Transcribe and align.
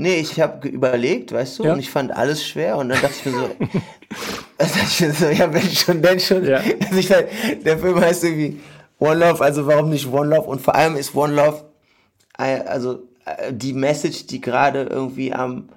Nee, 0.00 0.20
ich 0.20 0.40
habe 0.40 0.68
überlegt, 0.68 1.32
weißt 1.32 1.58
du, 1.58 1.64
ja. 1.64 1.72
und 1.72 1.80
ich 1.80 1.90
fand 1.90 2.16
alles 2.16 2.46
schwer 2.46 2.76
und 2.76 2.88
dann 2.88 3.00
dachte 3.02 3.14
ich 3.18 3.26
mir 3.26 3.32
so, 3.32 3.48
dachte 4.58 4.78
ich 4.86 5.00
mir 5.00 5.12
so 5.12 5.26
ja, 5.26 5.52
wenn 5.52 5.62
schon, 5.62 6.00
denn 6.00 6.20
schon. 6.20 6.44
Ja. 6.44 6.60
Also 6.84 6.98
ich, 6.98 7.08
der 7.64 7.78
Film 7.78 8.00
heißt 8.00 8.22
irgendwie 8.22 8.60
One 9.00 9.16
Love, 9.16 9.42
also 9.42 9.66
warum 9.66 9.90
nicht 9.90 10.06
One 10.06 10.36
Love? 10.36 10.46
Und 10.48 10.60
vor 10.60 10.76
allem 10.76 10.94
ist 10.94 11.16
One 11.16 11.34
Love, 11.34 11.64
äh, 12.38 12.60
also 12.60 13.08
äh, 13.24 13.52
die 13.52 13.72
Message, 13.72 14.26
die 14.26 14.40
gerade 14.40 14.84
irgendwie 14.84 15.32
am, 15.32 15.68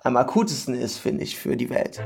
am 0.00 0.18
akutesten 0.18 0.74
ist, 0.74 0.98
finde 0.98 1.24
ich, 1.24 1.38
für 1.38 1.56
die 1.56 1.70
Welt. 1.70 2.02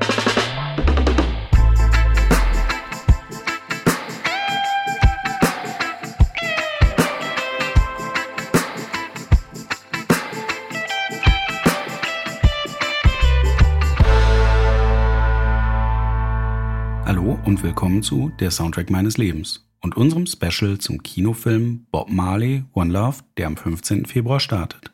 Und 17.54 17.62
willkommen 17.62 18.02
zu 18.02 18.32
Der 18.40 18.50
Soundtrack 18.50 18.90
meines 18.90 19.16
Lebens 19.16 19.64
und 19.80 19.96
unserem 19.96 20.26
Special 20.26 20.78
zum 20.78 21.04
Kinofilm 21.04 21.86
Bob 21.92 22.10
Marley 22.10 22.64
One 22.72 22.92
Love, 22.92 23.18
der 23.36 23.46
am 23.46 23.56
15. 23.56 24.06
Februar 24.06 24.40
startet. 24.40 24.92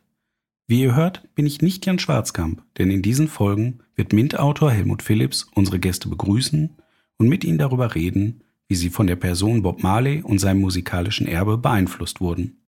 Wie 0.67 0.83
ihr 0.83 0.95
hört, 0.95 1.27
bin 1.35 1.47
ich 1.47 1.63
nicht 1.63 1.87
Jan 1.87 1.99
Schwarzkamp, 1.99 2.63
denn 2.77 2.91
in 2.91 3.01
diesen 3.01 3.29
Folgen 3.29 3.79
wird 3.95 4.13
MINT-Autor 4.13 4.73
Helmut 4.73 5.03
Phillips 5.03 5.47
unsere 5.55 5.79
Gäste 5.79 6.11
begrüßen 6.11 6.77
und 7.17 7.29
mit 7.31 7.45
ihnen 7.45 7.57
darüber 7.57 7.95
reden, 7.95 8.45
wie 8.69 8.75
sie 8.75 8.91
von 8.91 9.07
der 9.07 9.17
Person 9.17 9.63
Bob 9.63 9.83
Marley 9.83 10.21
und 10.21 10.39
seinem 10.39 10.61
musikalischen 10.61 11.27
Erbe 11.27 11.57
beeinflusst 11.57 12.21
wurden. 12.21 12.67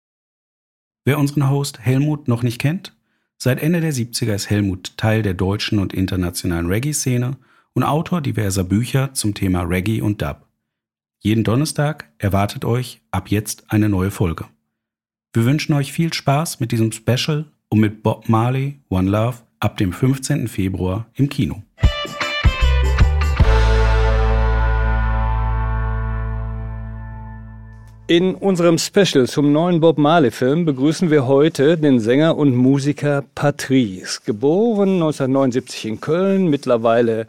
Wer 1.05 1.19
unseren 1.19 1.51
Host 1.51 1.81
Helmut 1.81 2.27
noch 2.27 2.41
nicht 2.41 2.59
kennt, 2.59 2.97
seit 3.37 3.61
Ende 3.61 3.79
der 3.79 3.93
70er 3.93 4.33
ist 4.33 4.49
Helmut 4.49 4.97
Teil 4.97 5.21
der 5.21 5.35
deutschen 5.35 5.77
und 5.77 5.93
internationalen 5.93 6.65
Reggae-Szene 6.65 7.37
und 7.73 7.83
Autor 7.83 8.21
diverser 8.21 8.63
Bücher 8.63 9.13
zum 9.13 9.33
Thema 9.33 9.61
Reggae 9.61 10.01
und 10.01 10.21
Dub. 10.21 10.45
Jeden 11.19 11.43
Donnerstag 11.43 12.11
erwartet 12.17 12.65
euch 12.65 13.01
ab 13.11 13.29
jetzt 13.29 13.65
eine 13.69 13.89
neue 13.89 14.11
Folge. 14.11 14.45
Wir 15.33 15.45
wünschen 15.45 15.73
euch 15.73 15.91
viel 15.91 16.13
Spaß 16.13 16.59
mit 16.59 16.71
diesem 16.71 16.91
Special 16.91 17.45
und 17.69 17.79
mit 17.79 18.03
Bob 18.03 18.29
Marley 18.29 18.79
One 18.89 19.09
Love 19.09 19.37
ab 19.59 19.77
dem 19.77 19.91
15. 19.91 20.47
Februar 20.47 21.07
im 21.15 21.29
Kino. 21.29 21.63
In 28.05 28.35
unserem 28.35 28.77
Special 28.77 29.27
zum 29.27 29.53
neuen 29.53 29.79
Bob 29.79 29.97
Marley-Film 29.97 30.65
begrüßen 30.65 31.09
wir 31.09 31.25
heute 31.25 31.77
den 31.77 32.01
Sänger 32.01 32.37
und 32.37 32.53
Musiker 32.53 33.23
Patrice. 33.33 34.19
Geboren 34.25 34.95
1979 34.95 35.85
in 35.85 36.01
Köln, 36.01 36.49
mittlerweile 36.49 37.25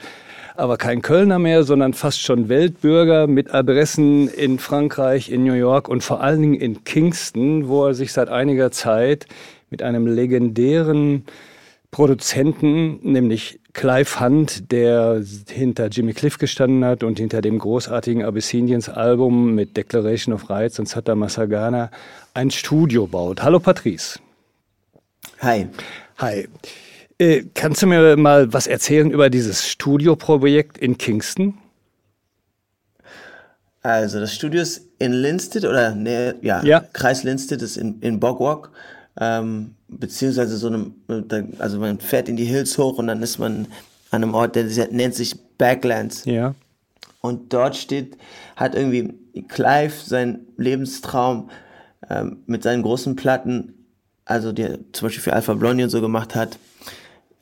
aber 0.56 0.77
kein 0.77 1.02
Kölner 1.02 1.38
mehr, 1.38 1.64
sondern 1.64 1.94
fast 1.94 2.20
schon 2.20 2.48
Weltbürger 2.48 3.27
mit 3.27 3.52
Adressen 3.52 4.28
in 4.28 4.58
Frankreich, 4.58 5.30
in 5.30 5.44
New 5.44 5.55
York 5.55 5.88
und 5.88 6.02
vor 6.02 6.20
allen 6.20 6.41
Dingen 6.41 6.55
in 6.55 6.84
Kingston, 6.84 7.69
wo 7.69 7.86
er 7.86 7.94
sich 7.94 8.12
seit 8.12 8.28
einiger 8.28 8.70
Zeit 8.70 9.27
mit 9.70 9.82
einem 9.82 10.06
legendären 10.06 11.25
Produzenten, 11.91 12.98
nämlich 13.02 13.60
Clive 13.72 14.20
Hunt, 14.20 14.70
der 14.70 15.22
hinter 15.48 15.88
Jimmy 15.88 16.12
Cliff 16.12 16.38
gestanden 16.38 16.84
hat 16.84 17.02
und 17.02 17.19
hinter 17.19 17.41
dem 17.41 17.58
großartigen 17.58 18.25
Abyssinians 18.25 18.88
Album 18.88 19.55
mit 19.55 19.77
Declaration 19.77 20.34
of 20.34 20.48
Rights 20.48 20.78
und 20.78 20.88
Sata 20.88 21.14
Masagana 21.16 21.91
ein 22.32 22.50
Studio 22.50 23.06
baut. 23.06 23.42
Hallo 23.42 23.58
Patrice. 23.58 24.20
Hi. 25.41 25.66
Hi. 26.19 26.48
Äh, 27.19 27.45
kannst 27.55 27.83
du 27.83 27.87
mir 27.87 28.17
mal 28.17 28.53
was 28.53 28.67
erzählen 28.67 29.11
über 29.11 29.31
dieses 29.31 29.69
Studioprojekt 29.69 30.79
in 30.79 30.98
Kingston? 30.98 31.59
Also 33.83 34.19
das 34.19 34.34
Studio 34.34 34.62
ist 34.62 34.88
in 34.99 35.12
Linstead 35.12 35.65
oder 35.65 35.94
ne, 35.94 36.37
ja, 36.41 36.65
ja, 36.65 36.81
Kreis 36.93 37.22
Linstead 37.22 37.61
ist 37.61 37.77
in, 37.77 38.00
in 38.00 38.19
Bogwalk. 38.19 38.71
Ähm, 39.21 39.75
beziehungsweise 39.88 40.56
so 40.56 40.66
einem, 40.66 40.94
also 41.59 41.78
man 41.78 42.00
fährt 42.00 42.28
in 42.28 42.37
die 42.37 42.47
Hills 42.47 42.78
hoch 42.78 42.99
und 42.99 43.06
dann 43.06 43.22
ist 43.22 43.38
man 43.38 43.69
an 44.11 44.22
einem 44.22 44.34
Ort, 44.34 44.56
der 44.56 44.65
nennt 44.91 45.15
sich 45.15 45.37
Backlands. 45.59 46.25
Ja. 46.25 46.55
Und 47.21 47.53
dort 47.53 47.77
steht, 47.77 48.17
hat 48.56 48.75
irgendwie 48.75 49.15
Clive 49.49 49.93
seinen 49.93 50.47
Lebenstraum 50.56 51.50
ähm, 52.11 52.38
mit 52.47 52.62
seinen 52.62 52.83
großen 52.83 53.17
Platten, 53.17 53.87
also 54.25 54.53
der 54.53 54.78
zum 54.93 55.06
Beispiel 55.06 55.22
für 55.22 55.33
Alpha 55.33 55.55
Blondie 55.55 55.84
und 55.84 55.91
so 55.91 56.00
gemacht 56.00 56.34
hat, 56.34 56.59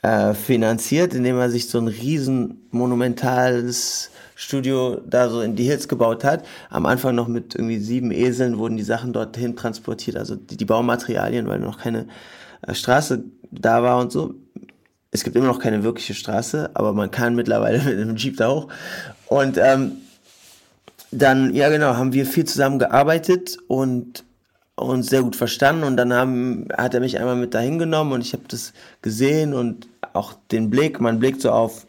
äh, 0.02 0.34
finanziert, 0.34 1.14
indem 1.14 1.38
er 1.38 1.50
sich 1.50 1.68
so 1.68 1.78
ein 1.78 1.88
riesen 1.88 2.66
monumentales 2.70 4.10
Studio 4.34 5.00
da 5.06 5.28
so 5.28 5.40
in 5.40 5.54
die 5.54 5.64
Hills 5.64 5.86
gebaut 5.88 6.24
hat. 6.24 6.44
Am 6.70 6.86
Anfang 6.86 7.14
noch 7.14 7.28
mit 7.28 7.54
irgendwie 7.54 7.78
sieben 7.78 8.10
Eseln 8.10 8.58
wurden 8.58 8.76
die 8.76 8.82
Sachen 8.82 9.12
dorthin 9.12 9.54
transportiert, 9.56 10.16
also 10.16 10.34
die, 10.34 10.56
die 10.56 10.64
Baumaterialien, 10.64 11.46
weil 11.46 11.60
noch 11.60 11.78
keine 11.78 12.08
äh, 12.66 12.74
Straße 12.74 13.24
da 13.50 13.82
war 13.82 13.98
und 13.98 14.10
so. 14.10 14.34
Es 15.12 15.24
gibt 15.24 15.36
immer 15.36 15.46
noch 15.46 15.60
keine 15.60 15.84
wirkliche 15.84 16.14
Straße, 16.14 16.70
aber 16.74 16.92
man 16.92 17.10
kann 17.10 17.34
mittlerweile 17.34 17.78
mit 17.84 17.98
einem 17.98 18.16
Jeep 18.16 18.36
da 18.36 18.50
hoch. 18.50 18.68
Und 19.26 19.58
ähm, 19.58 19.92
dann, 21.12 21.54
ja 21.54 21.68
genau, 21.68 21.94
haben 21.96 22.12
wir 22.12 22.26
viel 22.26 22.44
zusammen 22.44 22.78
gearbeitet 22.78 23.58
und 23.68 24.24
uns 24.76 25.08
sehr 25.08 25.22
gut 25.22 25.36
verstanden 25.36 25.84
und 25.84 25.96
dann 25.96 26.12
haben, 26.12 26.68
hat 26.76 26.94
er 26.94 27.00
mich 27.00 27.18
einmal 27.18 27.36
mit 27.36 27.54
dahin 27.54 27.78
genommen 27.78 28.12
und 28.12 28.20
ich 28.22 28.32
habe 28.32 28.44
das 28.48 28.72
gesehen 29.02 29.54
und 29.54 29.88
auch 30.12 30.34
den 30.50 30.70
Blick, 30.70 31.00
man 31.00 31.18
blickt 31.18 31.42
so 31.42 31.50
auf 31.50 31.86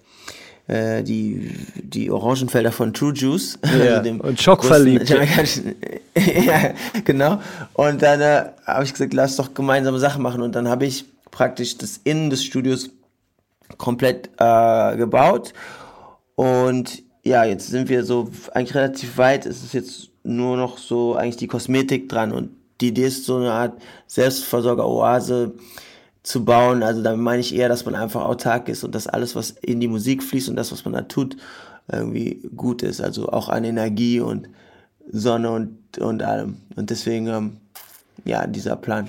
äh, 0.68 1.04
die, 1.04 1.52
die 1.76 2.10
Orangenfelder 2.10 2.72
von 2.72 2.94
True 2.94 3.14
Juice. 3.14 3.60
Ja, 3.64 3.98
also 3.98 4.12
und 4.12 4.42
schockverliebt. 4.42 5.10
ja, 6.16 6.74
genau. 7.04 7.42
Und 7.74 8.02
dann 8.02 8.22
äh, 8.22 8.46
habe 8.66 8.84
ich 8.84 8.94
gesagt, 8.94 9.14
lass 9.14 9.36
doch 9.36 9.54
gemeinsame 9.54 10.00
Sachen 10.00 10.22
machen. 10.22 10.42
Und 10.42 10.56
dann 10.56 10.70
habe 10.70 10.86
ich 10.86 11.06
praktisch 11.32 11.78
das 11.78 12.00
Innen 12.04 12.30
des 12.30 12.44
Studios 12.44 12.90
komplett 13.78 14.30
äh, 14.38 14.96
gebaut. 14.96 15.54
Und 16.36 17.04
ja, 17.24 17.44
jetzt 17.44 17.68
sind 17.68 17.90
wir 17.90 18.06
so 18.06 18.30
eigentlich 18.54 18.76
relativ 18.76 19.18
weit. 19.18 19.46
Es 19.46 19.64
ist 19.64 19.74
jetzt 19.74 20.10
nur 20.24 20.56
noch 20.56 20.78
so 20.78 21.16
eigentlich 21.16 21.38
die 21.38 21.48
Kosmetik 21.48 22.08
dran. 22.08 22.32
Und 22.32 22.52
die 22.84 22.90
Idee 22.90 23.06
ist 23.06 23.26
so 23.26 23.38
eine 23.38 23.52
Art 23.52 23.82
Selbstversorger-Oase 24.08 25.54
zu 26.22 26.44
bauen. 26.44 26.84
Also 26.84 27.02
da 27.02 27.16
meine 27.16 27.40
ich 27.40 27.56
eher, 27.56 27.70
dass 27.70 27.86
man 27.86 27.96
einfach 27.96 28.26
autark 28.26 28.68
ist 28.68 28.84
und 28.84 28.94
dass 28.94 29.08
alles, 29.08 29.36
was 29.36 29.52
in 29.52 29.80
die 29.80 29.88
Musik 29.88 30.22
fließt 30.22 30.50
und 30.50 30.58
das, 30.58 30.74
was 30.74 30.84
man 30.84 30.94
da 30.94 31.02
tut, 31.04 31.38
irgendwie 31.90 32.42
gut 32.56 32.84
ist. 32.84 33.00
Also 33.00 33.30
auch 33.30 33.48
an 33.48 33.64
Energie 33.64 34.20
und 34.20 34.50
Sonne 35.10 35.52
und, 35.52 35.98
und 35.98 36.24
allem. 36.24 36.58
Und 36.76 36.90
deswegen, 36.90 37.28
ähm, 37.28 37.58
ja, 38.26 38.46
dieser 38.48 38.76
Plan. 38.76 39.08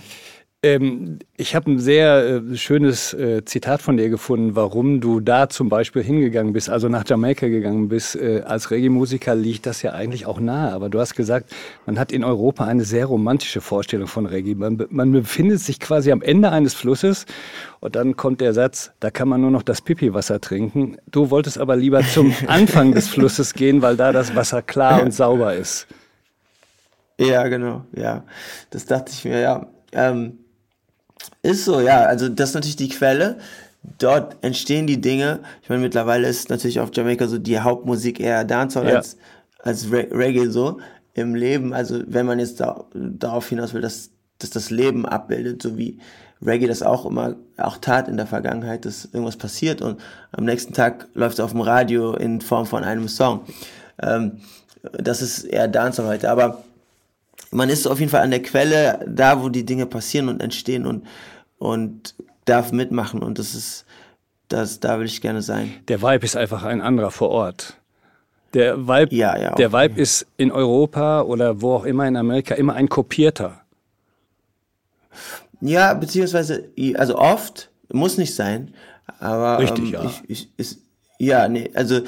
Ähm, 0.64 1.18
ich 1.36 1.54
habe 1.54 1.72
ein 1.72 1.78
sehr 1.78 2.42
äh, 2.42 2.56
schönes 2.56 3.12
äh, 3.12 3.44
Zitat 3.44 3.82
von 3.82 3.98
dir 3.98 4.08
gefunden, 4.08 4.56
warum 4.56 5.02
du 5.02 5.20
da 5.20 5.50
zum 5.50 5.68
Beispiel 5.68 6.02
hingegangen 6.02 6.54
bist, 6.54 6.70
also 6.70 6.88
nach 6.88 7.04
Jamaika 7.06 7.48
gegangen 7.48 7.88
bist. 7.88 8.16
Äh, 8.16 8.44
als 8.46 8.70
Reggae-Musiker 8.70 9.34
liegt 9.34 9.66
das 9.66 9.82
ja 9.82 9.92
eigentlich 9.92 10.24
auch 10.24 10.40
nahe. 10.40 10.72
Aber 10.72 10.88
du 10.88 10.98
hast 11.00 11.16
gesagt, 11.16 11.52
man 11.84 11.98
hat 11.98 12.12
in 12.12 12.24
Europa 12.24 12.64
eine 12.64 12.84
sehr 12.84 13.04
romantische 13.04 13.60
Vorstellung 13.60 14.06
von 14.06 14.24
Reggae. 14.24 14.54
Man, 14.54 14.86
man 14.88 15.12
befindet 15.12 15.60
sich 15.60 15.80
quasi 15.80 16.10
am 16.10 16.22
Ende 16.22 16.50
eines 16.50 16.72
Flusses 16.72 17.26
und 17.80 17.94
dann 17.94 18.16
kommt 18.16 18.40
der 18.40 18.54
Satz, 18.54 18.92
da 19.00 19.10
kann 19.10 19.28
man 19.28 19.42
nur 19.42 19.50
noch 19.50 19.64
das 19.64 19.82
Pipi-Wasser 19.82 20.40
trinken. 20.40 20.96
Du 21.10 21.30
wolltest 21.30 21.58
aber 21.58 21.76
lieber 21.76 22.00
zum 22.00 22.34
Anfang 22.46 22.92
des 22.92 23.08
Flusses 23.08 23.52
gehen, 23.52 23.82
weil 23.82 23.96
da 23.96 24.12
das 24.12 24.34
Wasser 24.34 24.62
klar 24.62 25.02
und 25.02 25.12
sauber 25.12 25.52
ist. 25.54 25.86
Ja, 27.20 27.46
genau, 27.48 27.84
ja. 27.94 28.24
Das 28.70 28.86
dachte 28.86 29.12
ich 29.12 29.26
mir, 29.26 29.40
ja. 29.40 29.66
Ähm 29.92 30.38
ist 31.44 31.64
so, 31.64 31.80
ja. 31.80 32.04
Also 32.04 32.28
das 32.28 32.50
ist 32.50 32.54
natürlich 32.54 32.76
die 32.76 32.88
Quelle. 32.88 33.38
Dort 33.98 34.36
entstehen 34.42 34.86
die 34.86 35.00
Dinge. 35.00 35.40
Ich 35.62 35.68
meine, 35.68 35.82
mittlerweile 35.82 36.28
ist 36.28 36.48
natürlich 36.48 36.80
auf 36.80 36.90
Jamaika 36.92 37.28
so 37.28 37.38
die 37.38 37.60
Hauptmusik 37.60 38.18
eher 38.18 38.44
Dancehall 38.44 38.88
ja. 38.88 38.96
als, 38.96 39.16
als 39.58 39.90
Reggae 39.92 40.48
so 40.48 40.78
im 41.12 41.34
Leben. 41.34 41.74
Also 41.74 42.02
wenn 42.06 42.26
man 42.26 42.38
jetzt 42.38 42.60
da, 42.60 42.84
darauf 42.94 43.48
hinaus 43.48 43.74
will, 43.74 43.82
dass, 43.82 44.10
dass 44.38 44.50
das 44.50 44.70
Leben 44.70 45.06
abbildet, 45.06 45.62
so 45.62 45.76
wie 45.76 45.98
Reggae 46.44 46.66
das 46.66 46.82
auch 46.82 47.06
immer 47.06 47.36
auch 47.56 47.76
tat 47.78 48.08
in 48.08 48.16
der 48.16 48.26
Vergangenheit, 48.26 48.84
dass 48.84 49.04
irgendwas 49.06 49.36
passiert 49.36 49.80
und 49.82 50.00
am 50.32 50.44
nächsten 50.44 50.72
Tag 50.72 51.08
läuft 51.14 51.34
es 51.34 51.40
auf 51.40 51.52
dem 51.52 51.60
Radio 51.60 52.14
in 52.14 52.40
Form 52.40 52.66
von 52.66 52.84
einem 52.84 53.08
Song. 53.08 53.42
Ähm, 54.02 54.40
das 54.92 55.22
ist 55.22 55.44
eher 55.44 55.68
Dancehall 55.68 56.08
heute. 56.08 56.30
Aber 56.30 56.64
man 57.50 57.68
ist 57.68 57.86
auf 57.86 58.00
jeden 58.00 58.10
Fall 58.10 58.22
an 58.22 58.30
der 58.30 58.42
Quelle, 58.42 59.04
da 59.06 59.42
wo 59.42 59.48
die 59.48 59.64
Dinge 59.64 59.86
passieren 59.86 60.28
und 60.28 60.42
entstehen 60.42 60.86
und, 60.86 61.04
und 61.64 62.14
darf 62.44 62.72
mitmachen 62.72 63.22
und 63.22 63.38
das 63.38 63.54
ist, 63.54 63.86
das, 64.48 64.80
da 64.80 64.98
will 64.98 65.06
ich 65.06 65.20
gerne 65.20 65.42
sein. 65.42 65.72
Der 65.88 66.02
Vibe 66.02 66.24
ist 66.24 66.36
einfach 66.36 66.62
ein 66.62 66.80
anderer 66.80 67.10
vor 67.10 67.30
Ort. 67.30 67.78
Der 68.52 68.86
Vibe, 68.86 69.14
ja, 69.14 69.36
ja, 69.36 69.54
der 69.54 69.72
Vibe 69.72 70.00
ist 70.00 70.26
in 70.36 70.52
Europa 70.52 71.22
oder 71.22 71.60
wo 71.60 71.74
auch 71.74 71.84
immer 71.84 72.06
in 72.06 72.16
Amerika 72.16 72.54
immer 72.54 72.74
ein 72.74 72.88
kopierter. 72.88 73.62
Ja, 75.60 75.94
beziehungsweise, 75.94 76.68
also 76.96 77.18
oft 77.18 77.70
Muss 77.92 78.18
nicht 78.18 78.34
sein. 78.34 78.74
Aber 79.18 79.58
Richtig, 79.58 79.86
ähm, 79.86 79.92
ja. 79.92 80.04
ich, 80.04 80.22
ich, 80.28 80.48
ist, 80.56 80.80
ja, 81.18 81.48
nee, 81.48 81.70
also 81.74 82.00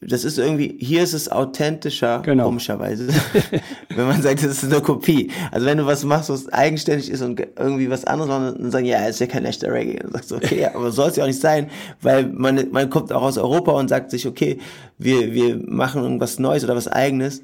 das 0.00 0.24
ist 0.24 0.38
irgendwie, 0.38 0.76
hier 0.78 1.02
ist 1.02 1.12
es 1.12 1.28
authentischer, 1.30 2.20
Genau. 2.24 2.44
komischerweise, 2.44 3.08
wenn 3.94 4.06
man 4.06 4.22
sagt, 4.22 4.44
das 4.44 4.62
ist 4.62 4.72
eine 4.72 4.80
Kopie. 4.80 5.30
Also 5.50 5.66
wenn 5.66 5.78
du 5.78 5.86
was 5.86 6.04
machst, 6.04 6.30
was 6.30 6.48
eigenständig 6.52 7.10
ist 7.10 7.20
und 7.22 7.36
ge- 7.36 7.48
irgendwie 7.58 7.90
was 7.90 8.04
anderes 8.04 8.28
machst, 8.30 8.58
dann 8.60 8.70
sagen, 8.70 8.84
ja, 8.86 9.04
ist 9.06 9.18
ja 9.20 9.26
kein 9.26 9.44
echter 9.44 9.72
Reggae. 9.72 9.98
Dann 10.02 10.12
sagst 10.12 10.30
du, 10.30 10.36
okay, 10.36 10.60
ja, 10.60 10.72
aber 10.74 10.92
soll 10.92 11.08
es 11.08 11.16
ja 11.16 11.24
auch 11.24 11.28
nicht 11.28 11.40
sein, 11.40 11.68
weil 12.00 12.26
man, 12.28 12.70
man 12.70 12.90
kommt 12.90 13.12
auch 13.12 13.22
aus 13.22 13.38
Europa 13.38 13.72
und 13.72 13.88
sagt 13.88 14.10
sich, 14.12 14.26
okay, 14.26 14.58
wir, 14.98 15.32
wir 15.32 15.58
machen 15.66 16.02
irgendwas 16.02 16.38
Neues 16.38 16.62
oder 16.64 16.76
was 16.76 16.86
Eigenes. 16.88 17.42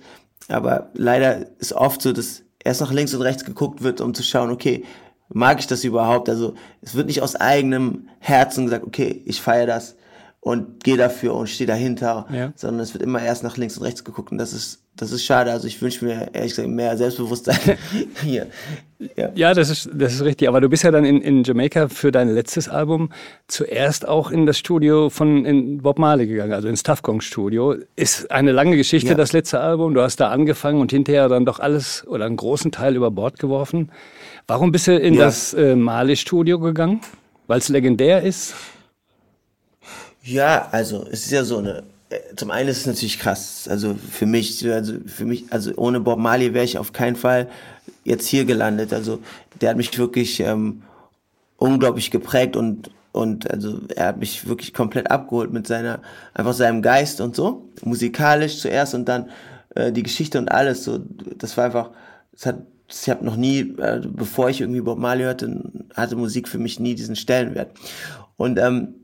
Aber 0.48 0.90
leider 0.94 1.46
ist 1.58 1.72
oft 1.72 2.02
so, 2.02 2.12
dass 2.12 2.42
erst 2.62 2.80
nach 2.82 2.92
links 2.92 3.14
und 3.14 3.22
rechts 3.22 3.44
geguckt 3.44 3.82
wird, 3.82 4.00
um 4.00 4.14
zu 4.14 4.22
schauen, 4.22 4.50
okay, 4.50 4.84
mag 5.28 5.58
ich 5.58 5.66
das 5.66 5.82
überhaupt? 5.84 6.28
Also 6.28 6.54
es 6.82 6.94
wird 6.94 7.06
nicht 7.08 7.22
aus 7.22 7.34
eigenem 7.34 8.08
Herzen 8.20 8.66
gesagt, 8.66 8.86
okay, 8.86 9.22
ich 9.24 9.40
feiere 9.40 9.66
das 9.66 9.96
und 10.44 10.84
gehe 10.84 10.98
dafür 10.98 11.34
und 11.34 11.48
stehe 11.48 11.66
dahinter, 11.66 12.26
Ja. 12.30 12.52
sondern 12.54 12.80
es 12.82 12.92
wird 12.92 13.02
immer 13.02 13.20
erst 13.22 13.42
nach 13.42 13.56
links 13.56 13.78
und 13.78 13.84
rechts 13.84 14.04
geguckt 14.04 14.30
und 14.30 14.38
das 14.38 14.52
ist 14.52 14.80
das 14.96 15.10
ist 15.10 15.24
schade. 15.24 15.50
Also 15.50 15.66
ich 15.66 15.82
wünsche 15.82 16.04
mir 16.04 16.28
ehrlich 16.34 16.52
gesagt 16.52 16.68
mehr 16.68 16.96
Selbstbewusstsein 16.96 17.58
hier. 18.22 18.46
Ja. 19.16 19.30
Ja, 19.34 19.52
das 19.52 19.68
ist, 19.68 19.90
das 19.92 20.14
ist 20.14 20.22
richtig. 20.22 20.46
Aber 20.46 20.60
du 20.60 20.68
bist 20.68 20.84
ja 20.84 20.92
dann 20.92 21.04
in, 21.04 21.20
in 21.20 21.42
Jamaika 21.42 21.88
für 21.88 22.12
dein 22.12 22.28
letztes 22.32 22.68
Album 22.68 23.10
zuerst 23.48 24.06
auch 24.06 24.30
in 24.30 24.46
das 24.46 24.56
Studio 24.56 25.10
von 25.10 25.44
in 25.46 25.78
Bob 25.82 25.98
Marley 25.98 26.28
gegangen, 26.28 26.52
also 26.52 26.68
ins 26.68 26.84
Tafkong 26.84 27.22
Studio. 27.22 27.74
Ist 27.96 28.30
eine 28.30 28.52
lange 28.52 28.76
Geschichte, 28.76 29.08
Ja. 29.10 29.14
das 29.16 29.32
letzte 29.32 29.58
Album. 29.58 29.94
Du 29.94 30.00
hast 30.00 30.20
da 30.20 30.28
angefangen 30.30 30.80
und 30.80 30.92
hinterher 30.92 31.28
dann 31.28 31.44
doch 31.44 31.58
alles 31.58 32.06
oder 32.06 32.26
einen 32.26 32.36
großen 32.36 32.70
Teil 32.70 32.94
über 32.94 33.10
Bord 33.10 33.40
geworfen. 33.40 33.90
Warum 34.46 34.70
bist 34.70 34.86
du 34.86 34.96
in 34.96 35.14
Ja. 35.14 35.24
das 35.24 35.54
äh, 35.54 35.74
Marley 35.74 36.14
Studio 36.14 36.60
gegangen? 36.60 37.00
Weil 37.48 37.58
es 37.58 37.68
legendär 37.68 38.22
ist? 38.22 38.54
Ja, 40.24 40.68
also 40.72 41.06
es 41.10 41.26
ist 41.26 41.32
ja 41.32 41.44
so 41.44 41.58
eine. 41.58 41.82
äh, 42.10 42.18
Zum 42.36 42.50
einen 42.50 42.68
ist 42.68 42.78
es 42.78 42.86
natürlich 42.86 43.18
krass. 43.18 43.68
Also 43.68 43.94
für 43.94 44.26
mich, 44.26 44.66
also 44.70 44.94
für 45.06 45.24
mich, 45.26 45.44
also 45.52 45.72
ohne 45.76 46.00
Bob 46.00 46.18
Marley 46.18 46.54
wäre 46.54 46.64
ich 46.64 46.78
auf 46.78 46.92
keinen 46.92 47.16
Fall 47.16 47.48
jetzt 48.04 48.26
hier 48.26 48.44
gelandet. 48.44 48.92
Also 48.92 49.20
der 49.60 49.70
hat 49.70 49.76
mich 49.76 49.96
wirklich 49.98 50.40
ähm, 50.40 50.82
unglaublich 51.58 52.10
geprägt 52.10 52.56
und 52.56 52.90
und 53.12 53.50
also 53.50 53.80
er 53.94 54.08
hat 54.08 54.18
mich 54.18 54.48
wirklich 54.48 54.74
komplett 54.74 55.10
abgeholt 55.10 55.52
mit 55.52 55.66
seiner 55.68 56.00
einfach 56.34 56.52
seinem 56.54 56.82
Geist 56.82 57.20
und 57.20 57.36
so 57.36 57.68
musikalisch 57.84 58.58
zuerst 58.60 58.94
und 58.94 59.06
dann 59.08 59.30
äh, 59.76 59.92
die 59.92 60.02
Geschichte 60.02 60.38
und 60.38 60.50
alles 60.50 60.84
so 60.84 61.00
das 61.38 61.56
war 61.56 61.66
einfach 61.66 61.90
es 62.34 62.46
hat 62.46 62.58
ich 62.90 63.10
habe 63.10 63.24
noch 63.24 63.36
nie 63.36 63.60
äh, 63.78 64.02
bevor 64.04 64.50
ich 64.50 64.60
irgendwie 64.62 64.80
Bob 64.82 64.98
Marley 64.98 65.24
hörte 65.24 65.62
hatte 65.94 66.16
Musik 66.16 66.48
für 66.48 66.58
mich 66.58 66.80
nie 66.80 66.94
diesen 66.96 67.16
Stellenwert 67.16 67.70
und 68.36 68.58
ähm, 68.58 68.94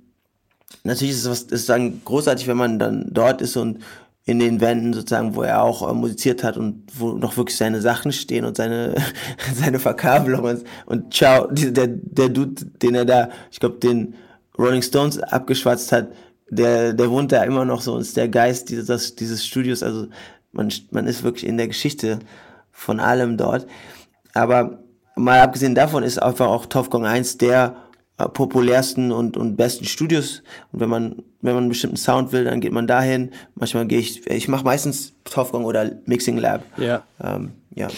natürlich 0.84 1.14
ist 1.14 1.24
es 1.24 1.30
was, 1.30 1.42
ist 1.42 1.68
dann 1.68 2.02
großartig, 2.04 2.46
wenn 2.48 2.56
man 2.56 2.78
dann 2.78 3.06
dort 3.10 3.42
ist 3.42 3.56
und 3.56 3.80
in 4.24 4.38
den 4.38 4.60
Wänden 4.60 4.92
sozusagen, 4.92 5.34
wo 5.34 5.42
er 5.42 5.62
auch 5.62 5.88
äh, 5.88 5.94
musiziert 5.94 6.44
hat 6.44 6.56
und 6.56 6.84
wo 6.98 7.12
noch 7.12 7.36
wirklich 7.36 7.56
seine 7.56 7.80
Sachen 7.80 8.12
stehen 8.12 8.44
und 8.44 8.56
seine 8.56 8.94
seine 9.54 9.78
Verkabelung 9.78 10.44
und, 10.44 10.64
und 10.86 11.14
ciao, 11.14 11.46
die- 11.50 11.72
der 11.72 11.88
der 11.88 12.28
Dude, 12.28 12.64
den 12.82 12.94
er 12.94 13.04
da, 13.04 13.30
ich 13.50 13.60
glaube, 13.60 13.78
den 13.78 14.14
Rolling 14.58 14.82
Stones 14.82 15.18
abgeschwatzt 15.20 15.90
hat, 15.92 16.08
der 16.50 16.92
der 16.92 17.10
wohnt 17.10 17.32
da 17.32 17.42
immer 17.44 17.64
noch 17.64 17.80
so 17.80 17.94
und 17.94 18.02
ist 18.02 18.16
der 18.16 18.28
Geist 18.28 18.68
dieses 18.70 19.16
dieses 19.16 19.44
Studios, 19.46 19.82
also 19.82 20.06
man 20.52 20.70
man 20.90 21.06
ist 21.06 21.22
wirklich 21.22 21.46
in 21.46 21.56
der 21.56 21.68
Geschichte 21.68 22.18
von 22.72 23.00
allem 23.00 23.36
dort. 23.36 23.66
Aber 24.34 24.80
mal 25.16 25.40
abgesehen 25.40 25.74
davon 25.74 26.02
ist 26.02 26.22
einfach 26.22 26.46
auch 26.48 26.66
Tofgong 26.66 27.06
1 27.06 27.38
der 27.38 27.76
populärsten 28.28 29.12
und, 29.12 29.36
und 29.36 29.56
besten 29.56 29.84
Studios. 29.84 30.42
Und 30.72 30.80
wenn 30.80 30.88
man, 30.88 31.16
wenn 31.40 31.54
man 31.54 31.64
einen 31.64 31.68
bestimmten 31.68 31.96
Sound 31.96 32.32
will, 32.32 32.44
dann 32.44 32.60
geht 32.60 32.72
man 32.72 32.86
dahin. 32.86 33.30
Manchmal 33.54 33.86
gehe 33.86 33.98
ich, 33.98 34.26
ich 34.28 34.48
mache 34.48 34.64
meistens 34.64 35.12
Tofgong 35.24 35.64
oder 35.64 35.90
Mixing 36.06 36.38
Lab. 36.38 36.62
Ja. 36.76 37.02
Ähm, 37.22 37.52
ja. 37.74 37.88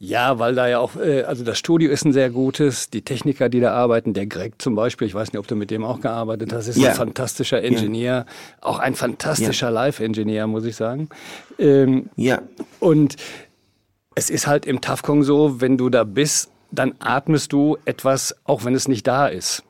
Ja, 0.00 0.38
weil 0.38 0.54
da 0.54 0.68
ja 0.68 0.80
auch, 0.80 0.96
äh, 0.96 1.22
also 1.22 1.44
das 1.44 1.56
Studio 1.56 1.90
ist 1.90 2.04
ein 2.04 2.12
sehr 2.12 2.28
gutes, 2.28 2.90
die 2.90 3.00
Techniker, 3.02 3.48
die 3.48 3.60
da 3.60 3.72
arbeiten, 3.72 4.12
der 4.12 4.26
Greg 4.26 4.60
zum 4.60 4.74
Beispiel, 4.74 5.06
ich 5.06 5.14
weiß 5.14 5.32
nicht, 5.32 5.38
ob 5.38 5.46
du 5.46 5.54
mit 5.56 5.70
dem 5.70 5.82
auch 5.84 6.00
gearbeitet 6.00 6.52
hast, 6.52 6.68
ist 6.68 6.76
Ja. 6.76 6.90
ein 6.90 6.94
fantastischer 6.96 7.62
Ingenieur, 7.62 8.26
auch 8.60 8.80
ein 8.80 8.94
fantastischer 8.96 9.70
Live-Ingenieur, 9.70 10.46
muss 10.46 10.64
ich 10.66 10.76
sagen. 10.76 11.08
Ähm, 11.58 12.10
Ja. 12.16 12.42
und 12.80 13.16
es 14.14 14.28
ist 14.28 14.46
halt 14.46 14.66
im 14.66 14.80
Tafkong 14.82 15.22
so, 15.22 15.60
wenn 15.62 15.78
du 15.78 15.88
da 15.88 16.04
bist, 16.04 16.50
dann 16.78 16.94
atmest 16.98 17.52
du 17.52 17.78
etwas, 17.84 18.34
auch 18.44 18.64
wenn 18.64 18.74
es 18.74 18.88
nicht 18.88 19.06
da 19.06 19.26
ist. 19.26 19.62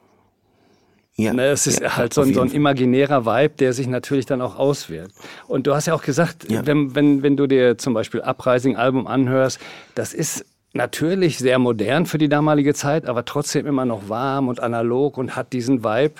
Ja. 1.16 1.32
Ne, 1.32 1.46
es 1.46 1.68
ist 1.68 1.80
ja, 1.80 1.96
halt 1.96 2.12
so 2.12 2.22
ein, 2.22 2.34
so 2.34 2.40
ein 2.40 2.50
imaginärer 2.50 3.24
Vibe, 3.24 3.54
der 3.60 3.72
sich 3.72 3.86
natürlich 3.86 4.26
dann 4.26 4.40
auch 4.42 4.56
auswirkt. 4.58 5.12
Und 5.46 5.66
du 5.68 5.74
hast 5.74 5.86
ja 5.86 5.94
auch 5.94 6.02
gesagt, 6.02 6.50
Ja. 6.50 6.66
wenn, 6.66 6.96
wenn, 6.96 7.22
wenn 7.22 7.36
du 7.36 7.46
dir 7.46 7.78
zum 7.78 7.94
Beispiel 7.94 8.20
Uprising-Album 8.20 9.06
anhörst, 9.06 9.60
das 9.94 10.12
ist 10.12 10.44
natürlich 10.72 11.38
sehr 11.38 11.60
modern 11.60 12.06
für 12.06 12.18
die 12.18 12.28
damalige 12.28 12.74
Zeit, 12.74 13.06
aber 13.06 13.24
trotzdem 13.24 13.64
immer 13.66 13.84
noch 13.84 14.08
warm 14.08 14.48
und 14.48 14.58
analog 14.58 15.16
und 15.16 15.36
hat 15.36 15.52
diesen 15.52 15.84
Vibe, 15.84 16.14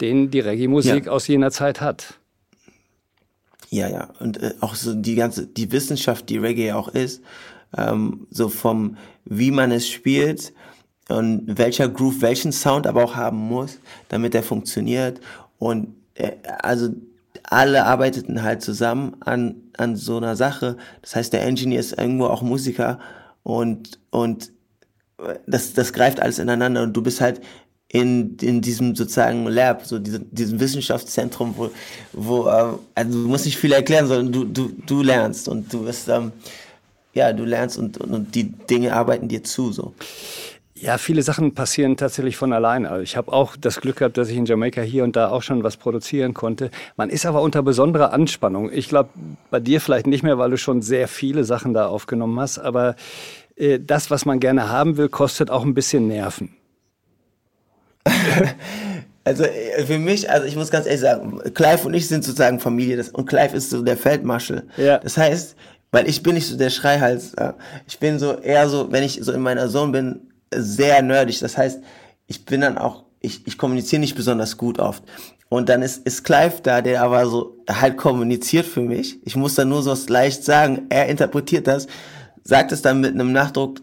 den 0.00 0.32
die 0.32 0.40
Reggae-Musik 0.40 1.06
Ja. 1.06 1.12
aus 1.12 1.28
jener 1.28 1.52
Zeit 1.52 1.80
hat. 1.80 2.14
Ja, 3.68 3.88
ja. 3.88 4.08
Und 4.18 4.42
äh, 4.42 4.54
auch 4.60 4.74
so 4.74 4.94
die 4.94 5.14
ganze, 5.14 5.46
die 5.46 5.70
Wissenschaft, 5.70 6.28
die 6.28 6.38
Reggae 6.38 6.72
auch 6.72 6.88
ist, 6.88 7.22
ähm, 7.76 8.26
so 8.30 8.48
vom, 8.48 8.96
wie 9.30 9.50
man 9.50 9.70
es 9.72 9.88
spielt 9.88 10.52
und 11.08 11.44
welcher 11.46 11.88
Groove 11.88 12.20
welchen 12.20 12.52
Sound 12.52 12.86
aber 12.86 13.02
auch 13.02 13.16
haben 13.16 13.38
muss, 13.38 13.78
damit 14.08 14.34
er 14.34 14.42
funktioniert. 14.42 15.20
Und 15.58 15.94
äh, 16.14 16.32
also 16.62 16.90
alle 17.44 17.86
arbeiteten 17.86 18.42
halt 18.42 18.60
zusammen 18.60 19.16
an, 19.20 19.54
an 19.78 19.96
so 19.96 20.18
einer 20.18 20.36
Sache. 20.36 20.76
Das 21.00 21.16
heißt, 21.16 21.32
der 21.32 21.46
Engineer 21.46 21.80
ist 21.80 21.96
irgendwo 21.96 22.26
auch 22.26 22.42
Musiker 22.42 23.00
und, 23.42 23.98
und 24.10 24.52
das, 25.46 25.72
das 25.72 25.92
greift 25.92 26.20
alles 26.20 26.38
ineinander 26.38 26.82
und 26.82 26.96
du 26.96 27.02
bist 27.02 27.20
halt 27.20 27.40
in, 27.88 28.36
in 28.40 28.60
diesem 28.60 28.94
sozusagen 28.94 29.46
Lab, 29.46 29.84
so 29.84 29.98
diese, 29.98 30.20
diesem 30.20 30.60
Wissenschaftszentrum, 30.60 31.54
wo, 31.56 31.70
wo 32.12 32.48
ähm, 32.48 32.78
also 32.94 33.22
du 33.22 33.28
musst 33.28 33.46
nicht 33.46 33.58
viel 33.58 33.72
erklären, 33.72 34.06
sondern 34.06 34.32
du, 34.32 34.44
du, 34.44 34.72
du 34.86 35.02
lernst 35.02 35.48
und 35.48 35.72
du 35.72 35.84
wirst, 35.84 36.08
ähm, 36.08 36.32
ja, 37.14 37.32
du 37.32 37.44
lernst 37.44 37.78
und, 37.78 37.98
und, 37.98 38.10
und 38.10 38.34
die 38.34 38.44
Dinge 38.44 38.94
arbeiten 38.94 39.28
dir 39.28 39.42
zu, 39.42 39.72
so. 39.72 39.94
Ja, 40.74 40.96
viele 40.96 41.22
Sachen 41.22 41.52
passieren 41.52 41.98
tatsächlich 41.98 42.38
von 42.38 42.54
alleine. 42.54 42.90
Also 42.90 43.02
ich 43.02 43.16
habe 43.18 43.32
auch 43.32 43.54
das 43.54 43.82
Glück 43.82 43.96
gehabt, 43.96 44.16
dass 44.16 44.30
ich 44.30 44.36
in 44.36 44.46
Jamaika 44.46 44.80
hier 44.80 45.04
und 45.04 45.14
da 45.14 45.28
auch 45.28 45.42
schon 45.42 45.62
was 45.62 45.76
produzieren 45.76 46.32
konnte. 46.32 46.70
Man 46.96 47.10
ist 47.10 47.26
aber 47.26 47.42
unter 47.42 47.62
besonderer 47.62 48.14
Anspannung. 48.14 48.72
Ich 48.72 48.88
glaube, 48.88 49.10
bei 49.50 49.60
dir 49.60 49.82
vielleicht 49.82 50.06
nicht 50.06 50.22
mehr, 50.22 50.38
weil 50.38 50.50
du 50.50 50.56
schon 50.56 50.80
sehr 50.80 51.06
viele 51.06 51.44
Sachen 51.44 51.74
da 51.74 51.88
aufgenommen 51.88 52.40
hast. 52.40 52.58
Aber 52.58 52.96
äh, 53.56 53.78
das, 53.78 54.10
was 54.10 54.24
man 54.24 54.40
gerne 54.40 54.70
haben 54.70 54.96
will, 54.96 55.10
kostet 55.10 55.50
auch 55.50 55.64
ein 55.64 55.74
bisschen 55.74 56.08
Nerven. 56.08 56.56
Also 59.22 59.44
äh, 59.44 59.84
für 59.84 59.98
mich, 59.98 60.30
also 60.30 60.46
ich 60.46 60.56
muss 60.56 60.70
ganz 60.70 60.86
ehrlich 60.86 61.02
sagen, 61.02 61.40
Clive 61.54 61.86
und 61.86 61.92
ich 61.92 62.08
sind 62.08 62.24
sozusagen 62.24 62.58
Familie 62.58 62.96
das, 62.96 63.10
und 63.10 63.26
Clive 63.26 63.54
ist 63.54 63.68
so 63.68 63.82
der 63.82 63.98
Feldmarschall. 63.98 64.64
Ja. 64.78 64.98
Das 64.98 65.18
heißt, 65.18 65.56
weil 65.90 66.08
ich 66.08 66.22
bin 66.22 66.34
nicht 66.34 66.46
so 66.46 66.56
der 66.56 66.70
Schreihals, 66.70 67.34
ich 67.86 67.98
bin 67.98 68.18
so 68.18 68.38
eher 68.38 68.68
so, 68.68 68.90
wenn 68.92 69.02
ich 69.02 69.18
so 69.22 69.32
in 69.32 69.40
meiner 69.40 69.68
Zone 69.68 69.92
bin, 69.92 70.20
sehr 70.54 71.02
nerdig. 71.02 71.40
Das 71.40 71.56
heißt, 71.56 71.80
ich 72.26 72.44
bin 72.44 72.60
dann 72.60 72.78
auch, 72.78 73.04
ich, 73.20 73.46
ich 73.46 73.58
kommuniziere 73.58 74.00
nicht 74.00 74.14
besonders 74.14 74.56
gut 74.56 74.78
oft. 74.78 75.02
Und 75.48 75.68
dann 75.68 75.82
ist, 75.82 76.06
ist 76.06 76.22
Clive 76.22 76.60
da, 76.62 76.80
der 76.80 77.02
aber 77.02 77.26
so 77.26 77.56
halt 77.68 77.96
kommuniziert 77.96 78.66
für 78.66 78.82
mich. 78.82 79.18
Ich 79.24 79.34
muss 79.34 79.56
dann 79.56 79.68
nur 79.68 79.82
so 79.82 79.90
was 79.90 80.08
leicht 80.08 80.44
sagen. 80.44 80.86
Er 80.90 81.08
interpretiert 81.08 81.66
das, 81.66 81.88
sagt 82.44 82.70
es 82.70 82.82
dann 82.82 83.00
mit 83.00 83.14
einem 83.14 83.32
Nachdruck, 83.32 83.80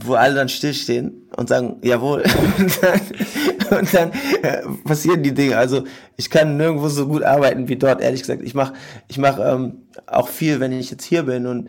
wo 0.00 0.14
alle 0.14 0.34
dann 0.34 0.48
stillstehen 0.48 1.28
und 1.36 1.48
sagen, 1.48 1.76
jawohl. 1.82 2.24
Und 3.78 3.92
dann, 3.94 4.12
äh, 4.42 4.62
passieren 4.84 5.22
die 5.22 5.34
Dinge. 5.34 5.56
Also 5.56 5.84
ich 6.16 6.30
kann 6.30 6.56
nirgendwo 6.56 6.88
so 6.88 7.06
gut 7.06 7.22
arbeiten 7.22 7.68
wie 7.68 7.76
dort, 7.76 8.00
ehrlich 8.00 8.20
gesagt. 8.20 8.42
Ich 8.42 8.54
mache 8.54 8.74
ich 9.08 9.18
mach, 9.18 9.38
ähm, 9.38 9.82
auch 10.06 10.28
viel, 10.28 10.60
wenn 10.60 10.72
ich 10.72 10.90
jetzt 10.90 11.04
hier 11.04 11.24
bin 11.24 11.46
und 11.46 11.68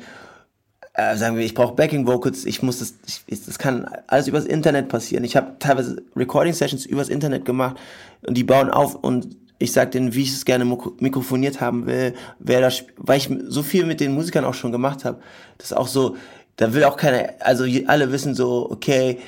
äh, 0.93 1.15
sagen 1.15 1.37
wir, 1.37 1.45
ich 1.45 1.53
brauche 1.53 1.75
Backing 1.75 2.07
Vocals, 2.07 2.45
ich 2.45 2.63
muss 2.63 2.79
das, 2.79 2.95
ich, 3.27 3.45
das 3.45 3.59
kann 3.59 3.87
alles 4.07 4.27
übers 4.27 4.45
Internet 4.45 4.89
passieren. 4.89 5.23
Ich 5.23 5.35
habe 5.35 5.55
teilweise 5.59 6.01
Recording 6.15 6.53
Sessions 6.53 6.85
übers 6.85 7.09
Internet 7.09 7.45
gemacht 7.45 7.77
und 8.25 8.35
die 8.35 8.43
bauen 8.43 8.69
auf 8.69 8.95
und 8.95 9.35
ich 9.59 9.71
sag 9.71 9.91
denen, 9.91 10.13
wie 10.13 10.21
ich 10.23 10.33
es 10.33 10.45
gerne 10.45 10.65
mikro 10.65 10.93
mikrofoniert 10.99 11.61
haben 11.61 11.85
will, 11.87 12.13
wer 12.39 12.61
da, 12.61 12.67
sp- 12.69 12.93
weil 12.97 13.17
ich 13.17 13.29
so 13.47 13.63
viel 13.63 13.85
mit 13.85 13.99
den 13.99 14.13
Musikern 14.13 14.45
auch 14.45 14.53
schon 14.53 14.71
gemacht 14.71 15.03
habe, 15.05 15.19
das 15.57 15.71
ist 15.71 15.77
auch 15.77 15.87
so, 15.87 16.15
da 16.57 16.73
will 16.73 16.83
auch 16.83 16.95
keiner, 16.97 17.29
also 17.39 17.65
alle 17.87 18.11
wissen 18.11 18.35
so, 18.35 18.69
okay, 18.69 19.19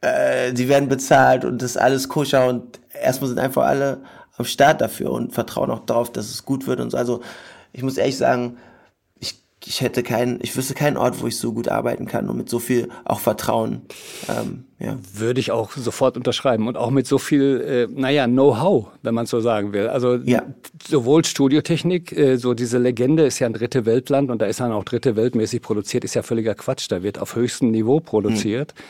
äh, 0.00 0.52
die 0.52 0.68
werden 0.68 0.88
bezahlt 0.88 1.44
und 1.44 1.62
das 1.62 1.72
ist 1.72 1.76
alles 1.76 2.08
koscher 2.08 2.48
und 2.48 2.80
erstmal 3.02 3.28
sind 3.28 3.38
einfach 3.38 3.64
alle 3.64 4.02
am 4.36 4.44
Start 4.44 4.80
dafür 4.80 5.10
und 5.10 5.32
vertrauen 5.32 5.70
auch 5.70 5.84
darauf, 5.84 6.12
dass 6.12 6.30
es 6.30 6.44
gut 6.44 6.66
wird 6.66 6.80
und 6.80 6.90
so. 6.90 6.96
Also 6.96 7.20
ich 7.72 7.82
muss 7.82 7.96
ehrlich 7.96 8.16
sagen, 8.16 8.56
ich 9.18 9.42
ich 9.64 9.80
hätte 9.80 10.04
keinen, 10.04 10.38
ich 10.40 10.56
wüsste 10.56 10.74
keinen 10.74 10.96
Ort, 10.96 11.20
wo 11.20 11.26
ich 11.26 11.36
so 11.36 11.52
gut 11.52 11.68
arbeiten 11.68 12.06
kann 12.06 12.28
und 12.28 12.36
mit 12.36 12.48
so 12.48 12.60
viel 12.60 12.88
auch 13.04 13.18
Vertrauen. 13.18 13.82
Ähm, 14.28 14.64
ja. 14.78 14.96
Würde 15.12 15.40
ich 15.40 15.50
auch 15.50 15.72
sofort 15.72 16.16
unterschreiben 16.16 16.68
und 16.68 16.76
auch 16.76 16.90
mit 16.90 17.08
so 17.08 17.18
viel, 17.18 17.88
äh, 17.90 18.00
naja, 18.00 18.26
Know-how, 18.28 18.86
wenn 19.02 19.14
man 19.14 19.26
so 19.26 19.40
sagen 19.40 19.72
will. 19.72 19.88
Also 19.88 20.14
ja. 20.14 20.44
sowohl 20.86 21.24
Studiotechnik, 21.24 22.16
äh, 22.16 22.36
so 22.36 22.54
diese 22.54 22.78
Legende 22.78 23.24
ist 23.24 23.40
ja 23.40 23.48
ein 23.48 23.52
dritte 23.52 23.84
Weltland 23.84 24.30
und 24.30 24.40
da 24.40 24.46
ist 24.46 24.60
dann 24.60 24.70
auch 24.70 24.84
dritte 24.84 25.16
Weltmäßig 25.16 25.60
produziert, 25.60 26.04
ist 26.04 26.14
ja 26.14 26.22
völliger 26.22 26.54
Quatsch. 26.54 26.86
Da 26.88 27.02
wird 27.02 27.18
auf 27.18 27.34
höchstem 27.34 27.72
Niveau 27.72 27.98
produziert. 27.98 28.74
Hm. 28.76 28.84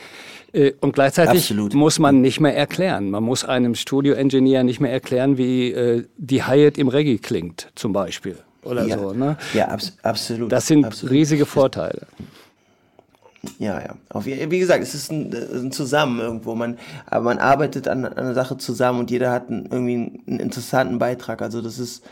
Und 0.81 0.93
gleichzeitig 0.95 1.43
Absolut. 1.43 1.75
muss 1.75 1.99
man 1.99 2.23
nicht 2.23 2.40
mehr 2.40 2.57
erklären. 2.57 3.11
Man 3.11 3.23
muss 3.23 3.45
einem 3.45 3.75
Studio-Engineer 3.75 4.64
nicht 4.64 4.81
mehr 4.81 4.90
erklären, 4.90 5.37
wie 5.37 5.73
äh, 5.73 6.05
die 6.17 6.47
Hyatt 6.47 6.78
im 6.78 6.88
Reggae 6.88 7.19
klingt, 7.19 7.71
zum 7.75 7.93
Beispiel 7.93 8.37
oder 8.69 8.85
ja. 8.87 8.99
so. 8.99 9.12
Ne? 9.12 9.37
Ja, 9.55 9.69
abs 9.69 9.97
absolut. 10.02 10.52
Das 10.52 10.67
sind 10.67 10.85
absolut. 10.85 11.12
riesige 11.12 11.47
Vorteile. 11.47 12.07
Ja, 13.59 13.81
ja. 13.81 13.95
Auf, 14.09 14.26
wie 14.26 14.59
gesagt, 14.59 14.83
es 14.83 14.95
ist 14.95 15.12
ein, 15.12 15.33
ein, 15.33 15.73
Zusammen 15.73 16.21
irgendwo. 16.21 16.55
Man, 16.55 16.78
aber 17.07 17.25
man 17.25 17.38
arbeitet 17.38 17.88
an, 17.88 18.05
an 18.05 18.12
einer 18.14 18.35
Sache 18.35 18.59
zusammen 18.59 19.00
und 19.00 19.11
jeder 19.11 19.31
hat 19.31 19.49
einen, 19.49 19.67
irgendwie 19.67 20.21
einen 20.26 20.40
interessanten 20.40 20.99
Beitrag. 20.99 21.40
Also 21.40 21.62
das 21.62 21.78
ist 21.78 22.05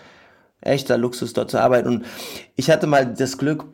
echter 0.60 0.96
Luxus, 0.96 1.32
dort 1.32 1.50
zu 1.50 1.60
arbeiten. 1.60 1.88
Und 1.88 2.04
ich 2.54 2.70
hatte 2.70 2.86
mal 2.86 3.06
das 3.06 3.38
Glück, 3.38 3.64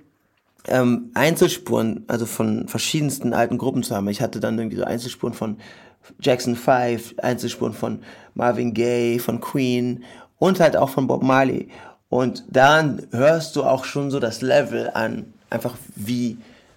ähm, 0.68 1.10
Einzelspuren, 1.14 2.04
also 2.06 2.26
von 2.26 2.68
verschiedensten 2.68 3.34
alten 3.34 3.58
Gruppen 3.58 3.82
zu 3.82 3.94
haben. 3.94 4.08
Ich 4.08 4.20
hatte 4.20 4.40
dann 4.40 4.58
irgendwie 4.58 4.76
so 4.76 4.84
Einzelspuren 4.84 5.34
von 5.34 5.56
Jackson 6.20 6.56
5, 6.56 7.14
Einzelspuren 7.18 7.72
von 7.72 8.00
Marvin 8.34 8.74
Gaye, 8.74 9.18
von 9.18 9.40
Queen 9.40 10.04
und 10.38 10.60
halt 10.60 10.76
auch 10.76 10.90
von 10.90 11.06
Bob 11.06 11.22
Marley. 11.22 11.68
Und 12.08 12.44
dann 12.50 13.06
hörst 13.10 13.56
du 13.56 13.62
auch 13.62 13.84
schon 13.84 14.10
so 14.10 14.20
das 14.20 14.42
Level 14.42 14.90
an, 14.92 15.32
einfach 15.50 15.76
wie, 15.96 16.36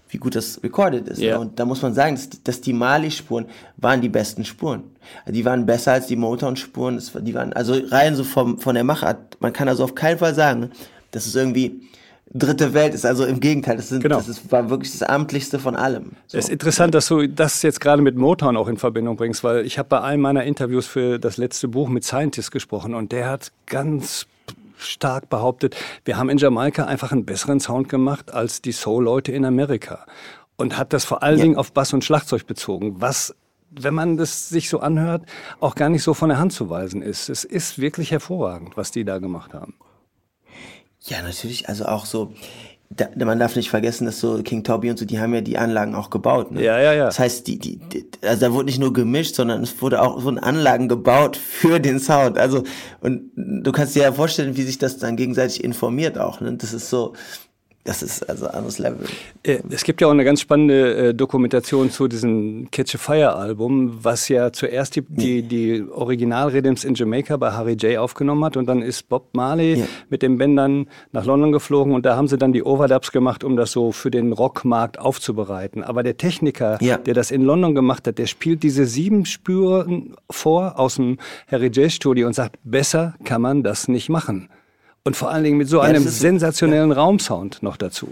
wie 0.09 0.17
gut 0.17 0.35
das 0.35 0.63
recorded 0.63 1.07
ist. 1.09 1.19
Yeah. 1.19 1.35
Ne? 1.35 1.41
Und 1.41 1.59
da 1.59 1.65
muss 1.65 1.81
man 1.81 1.93
sagen, 1.93 2.15
dass, 2.15 2.29
dass 2.43 2.61
die 2.61 2.73
Mali-Spuren 2.73 3.45
waren 3.77 4.01
die 4.01 4.09
besten 4.09 4.45
Spuren. 4.45 4.83
Die 5.27 5.43
waren 5.43 5.65
besser 5.65 5.93
als 5.93 6.07
die 6.07 6.15
Motown-Spuren. 6.15 7.01
Die 7.21 7.33
waren, 7.33 7.53
also 7.53 7.75
rein 7.89 8.15
so 8.15 8.23
vom, 8.23 8.59
von 8.59 8.75
der 8.75 8.83
Machart, 8.83 9.37
man 9.39 9.51
kann 9.51 9.67
also 9.67 9.83
auf 9.83 9.95
keinen 9.95 10.19
Fall 10.19 10.35
sagen, 10.35 10.71
dass 11.11 11.25
es 11.25 11.35
irgendwie 11.35 11.81
dritte 12.37 12.73
Welt 12.73 12.93
ist. 12.93 13.05
Also 13.05 13.25
im 13.25 13.39
Gegenteil, 13.39 13.77
das, 13.77 13.89
sind, 13.89 14.03
genau. 14.03 14.17
das 14.17 14.27
ist, 14.27 14.51
war 14.51 14.69
wirklich 14.69 14.91
das 14.91 15.03
Amtlichste 15.03 15.57
von 15.57 15.75
allem. 15.75 16.11
So. 16.27 16.37
Es 16.37 16.45
ist 16.45 16.51
interessant, 16.51 16.93
dass 16.93 17.07
du 17.07 17.27
das 17.27 17.61
jetzt 17.61 17.79
gerade 17.79 18.01
mit 18.01 18.15
Motown 18.15 18.57
auch 18.57 18.67
in 18.67 18.77
Verbindung 18.77 19.15
bringst, 19.15 19.43
weil 19.43 19.65
ich 19.65 19.79
habe 19.79 19.89
bei 19.89 20.01
einem 20.01 20.21
meiner 20.21 20.43
Interviews 20.43 20.85
für 20.85 21.17
das 21.17 21.37
letzte 21.37 21.67
Buch 21.67 21.87
mit 21.87 22.03
Scientist 22.03 22.51
gesprochen 22.51 22.93
und 22.93 23.11
der 23.11 23.29
hat 23.29 23.51
ganz 23.65 24.27
stark 24.77 25.29
behauptet, 25.29 25.75
wir 26.03 26.17
haben 26.17 26.29
in 26.29 26.37
Jamaika 26.37 26.85
einfach 26.85 27.11
einen 27.11 27.25
besseren 27.25 27.61
Sound 27.61 27.87
gemacht 27.87 28.33
als 28.33 28.61
die 28.61 28.73
Soul-Leute 28.73 29.31
in 29.31 29.45
Amerika. 29.45 30.05
Und 30.57 30.77
hat 30.77 30.93
das 30.93 31.03
vor 31.05 31.23
allen 31.23 31.37
ja. 31.37 31.43
Dingen 31.43 31.57
auf 31.57 31.73
Bass 31.73 31.93
und 31.93 32.03
Schlagzeug 32.03 32.47
bezogen, 32.47 32.95
was 32.99 33.33
wenn 33.77 33.93
man 33.93 34.15
das 34.15 34.47
sich 34.47 34.69
so 34.69 34.79
anhört, 34.79 35.23
auch 35.59 35.75
gar 35.75 35.89
nicht 35.89 36.03
so 36.03 36.13
von 36.13 36.29
der 36.29 36.37
Hand 36.37 36.53
zu 36.53 36.69
weisen 36.69 37.01
ist. 37.01 37.27
Es 37.27 37.43
ist 37.43 37.77
wirklich 37.77 38.11
hervorragend, 38.11 38.77
was 38.77 38.91
die 38.91 39.03
da 39.03 39.19
gemacht 39.19 39.53
haben. 39.53 39.73
Ja, 41.07 41.21
natürlich. 41.21 41.69
Also 41.69 41.85
auch 41.85 42.05
so, 42.05 42.33
da, 42.89 43.07
man 43.25 43.39
darf 43.39 43.55
nicht 43.55 43.69
vergessen, 43.69 44.05
dass 44.05 44.19
so 44.19 44.41
King 44.43 44.63
Toby 44.63 44.89
und 44.89 44.97
so, 44.97 45.05
die 45.05 45.19
haben 45.19 45.33
ja 45.33 45.41
die 45.41 45.57
Anlagen 45.57 45.95
auch 45.95 46.09
gebaut. 46.09 46.51
Ne? 46.51 46.63
Ja, 46.63 46.79
ja, 46.79 46.93
ja. 46.93 47.05
Das 47.05 47.19
heißt, 47.19 47.45
die, 47.47 47.59
die, 47.59 47.77
die, 47.77 48.05
also 48.21 48.39
da 48.39 48.53
wurde 48.53 48.65
nicht 48.65 48.79
nur 48.79 48.93
gemischt, 48.93 49.35
sondern 49.35 49.61
es 49.61 49.81
wurde 49.81 50.01
auch 50.01 50.19
so 50.21 50.29
Anlagen 50.29 50.87
gebaut 50.87 51.37
für 51.37 51.79
den 51.79 51.99
Sound. 51.99 52.37
Also, 52.37 52.63
und 53.01 53.31
du 53.35 53.71
kannst 53.71 53.95
dir 53.95 54.03
ja 54.03 54.11
vorstellen, 54.11 54.57
wie 54.57 54.63
sich 54.63 54.77
das 54.77 54.97
dann 54.97 55.15
gegenseitig 55.15 55.63
informiert 55.63 56.17
auch. 56.17 56.41
Ne? 56.41 56.55
Das 56.57 56.73
ist 56.73 56.89
so, 56.89 57.13
das 57.85 58.01
ist 58.01 58.27
also 58.27 58.47
ein 58.47 58.55
anderes 58.55 58.79
Level. 58.79 59.05
Äh, 59.43 59.59
es 59.69 59.83
gibt 59.83 60.01
ja 60.01 60.07
auch 60.07 60.11
eine 60.11 60.25
ganz 60.25 60.41
spannende 60.41 61.09
äh, 61.09 61.13
Dokumentation 61.13 61.91
zu 61.91 62.07
diesem 62.07 62.67
Catch 62.71 62.95
a 62.95 62.97
Fire 62.97 63.35
Album, 63.35 63.99
was 64.01 64.27
ja 64.27 64.51
zuerst 64.51 64.95
die, 64.95 65.03
die, 65.07 65.43
die 65.43 65.85
Original-Rhythms 65.91 66.83
in 66.83 66.95
Jamaica 66.95 67.37
bei 67.37 67.51
Harry 67.51 67.73
J. 67.73 67.97
aufgenommen 67.97 68.43
hat 68.43 68.57
und 68.57 68.65
dann 68.65 68.81
ist 68.81 69.07
Bob 69.07 69.29
Marley 69.33 69.75
ja. 69.75 69.85
mit 70.09 70.23
den 70.23 70.39
Bändern 70.39 70.87
nach 71.11 71.25
London 71.25 71.51
geflogen 71.51 71.93
und 71.93 72.07
da 72.07 72.15
haben 72.15 72.27
sie 72.27 72.39
dann 72.39 72.53
die 72.53 72.63
Overdubs 72.63 73.11
gemacht, 73.11 73.43
um 73.43 73.55
das 73.55 73.71
so 73.71 73.91
für 73.91 74.09
den 74.09 74.33
Rockmarkt 74.33 74.97
aufzubereiten. 74.97 75.83
Aber 75.83 76.01
der 76.01 76.17
Techniker, 76.17 76.79
ja. 76.81 76.97
der 76.97 77.13
das 77.13 77.29
in 77.29 77.43
London 77.43 77.75
gemacht 77.75 78.07
hat, 78.07 78.17
der 78.17 78.25
spielt 78.25 78.63
diese 78.63 78.87
sieben 78.87 79.25
Spüren 79.27 80.15
vor 80.31 80.79
aus 80.79 80.95
dem 80.95 81.19
Harry 81.51 81.67
J. 81.67 81.91
Studio 81.91 82.25
und 82.25 82.33
sagt, 82.33 82.57
besser 82.63 83.13
kann 83.23 83.43
man 83.43 83.61
das 83.61 83.87
nicht 83.87 84.09
machen. 84.09 84.49
Und 85.05 85.15
vor 85.15 85.29
allen 85.29 85.43
Dingen 85.43 85.57
mit 85.57 85.69
so 85.69 85.77
ja, 85.77 85.83
einem 85.83 86.07
sensationellen 86.07 86.89
ja. 86.89 86.97
Raumsound 86.97 87.61
noch 87.61 87.77
dazu. 87.77 88.09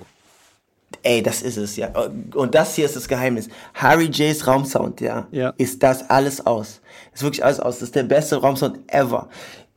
Ey, 1.02 1.24
das 1.24 1.42
ist 1.42 1.58
es, 1.58 1.76
ja. 1.76 1.90
Und 2.36 2.54
das 2.54 2.76
hier 2.76 2.86
ist 2.86 2.96
das 2.96 3.08
Geheimnis. 3.08 3.50
Harry 3.74 4.06
J's 4.06 4.46
Raumsound, 4.46 5.02
ja, 5.02 5.28
ja. 5.32 5.54
ist 5.58 5.82
das 5.82 6.08
alles 6.10 6.46
aus. 6.46 6.82
ist 7.12 7.24
wirklich 7.24 7.44
alles 7.44 7.60
aus. 7.60 7.80
Das 7.80 7.90
ist 7.90 7.96
der 7.96 8.04
beste 8.04 8.38
Raumsound 8.38 8.80
ever. 8.88 9.28